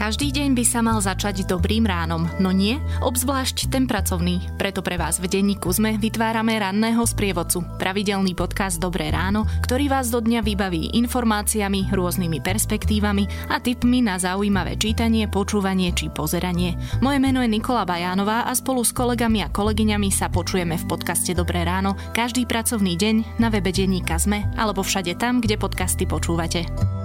Každý 0.00 0.32
deň 0.32 0.56
by 0.56 0.64
sa 0.64 0.80
mal 0.80 0.96
začať 0.96 1.44
dobrým 1.44 1.84
ránom, 1.84 2.24
no 2.40 2.48
nie, 2.56 2.80
obzvlášť 3.04 3.68
ten 3.68 3.84
pracovný. 3.84 4.40
Preto 4.56 4.80
pre 4.80 4.96
vás 4.96 5.20
v 5.20 5.28
denníku 5.28 5.68
sme 5.68 6.00
vytvárame 6.00 6.56
ranného 6.56 7.04
sprievodcu, 7.04 7.60
pravidelný 7.76 8.32
podcast 8.32 8.80
Dobré 8.80 9.12
ráno, 9.12 9.44
ktorý 9.60 9.92
vás 9.92 10.08
do 10.08 10.24
dňa 10.24 10.40
vybaví 10.40 10.96
informáciami, 10.96 11.92
rôznymi 11.92 12.40
perspektívami 12.40 13.52
a 13.52 13.60
tipmi 13.60 14.00
na 14.00 14.16
zaujímavé 14.16 14.80
čítanie, 14.80 15.28
počúvanie 15.28 15.92
či 15.92 16.08
pozeranie. 16.08 16.80
Moje 17.04 17.20
meno 17.20 17.44
je 17.44 17.52
Nikola 17.52 17.84
Bajánová 17.84 18.48
a 18.48 18.56
spolu 18.56 18.80
s 18.80 18.96
kolegami 18.96 19.44
a 19.44 19.52
kolegyňami 19.52 20.08
sa 20.08 20.32
počujeme 20.32 20.80
v 20.80 20.88
podcaste 20.88 21.36
Dobré 21.36 21.60
ráno 21.60 21.92
každý 22.16 22.48
pracovný 22.48 22.96
deň 22.96 23.36
na 23.36 23.52
webe 23.52 23.68
denníka 23.68 24.16
Sme 24.16 24.48
alebo 24.56 24.80
všade 24.80 25.12
tam, 25.20 25.44
kde 25.44 25.60
podcasty 25.60 26.08
počúvate. 26.08 26.99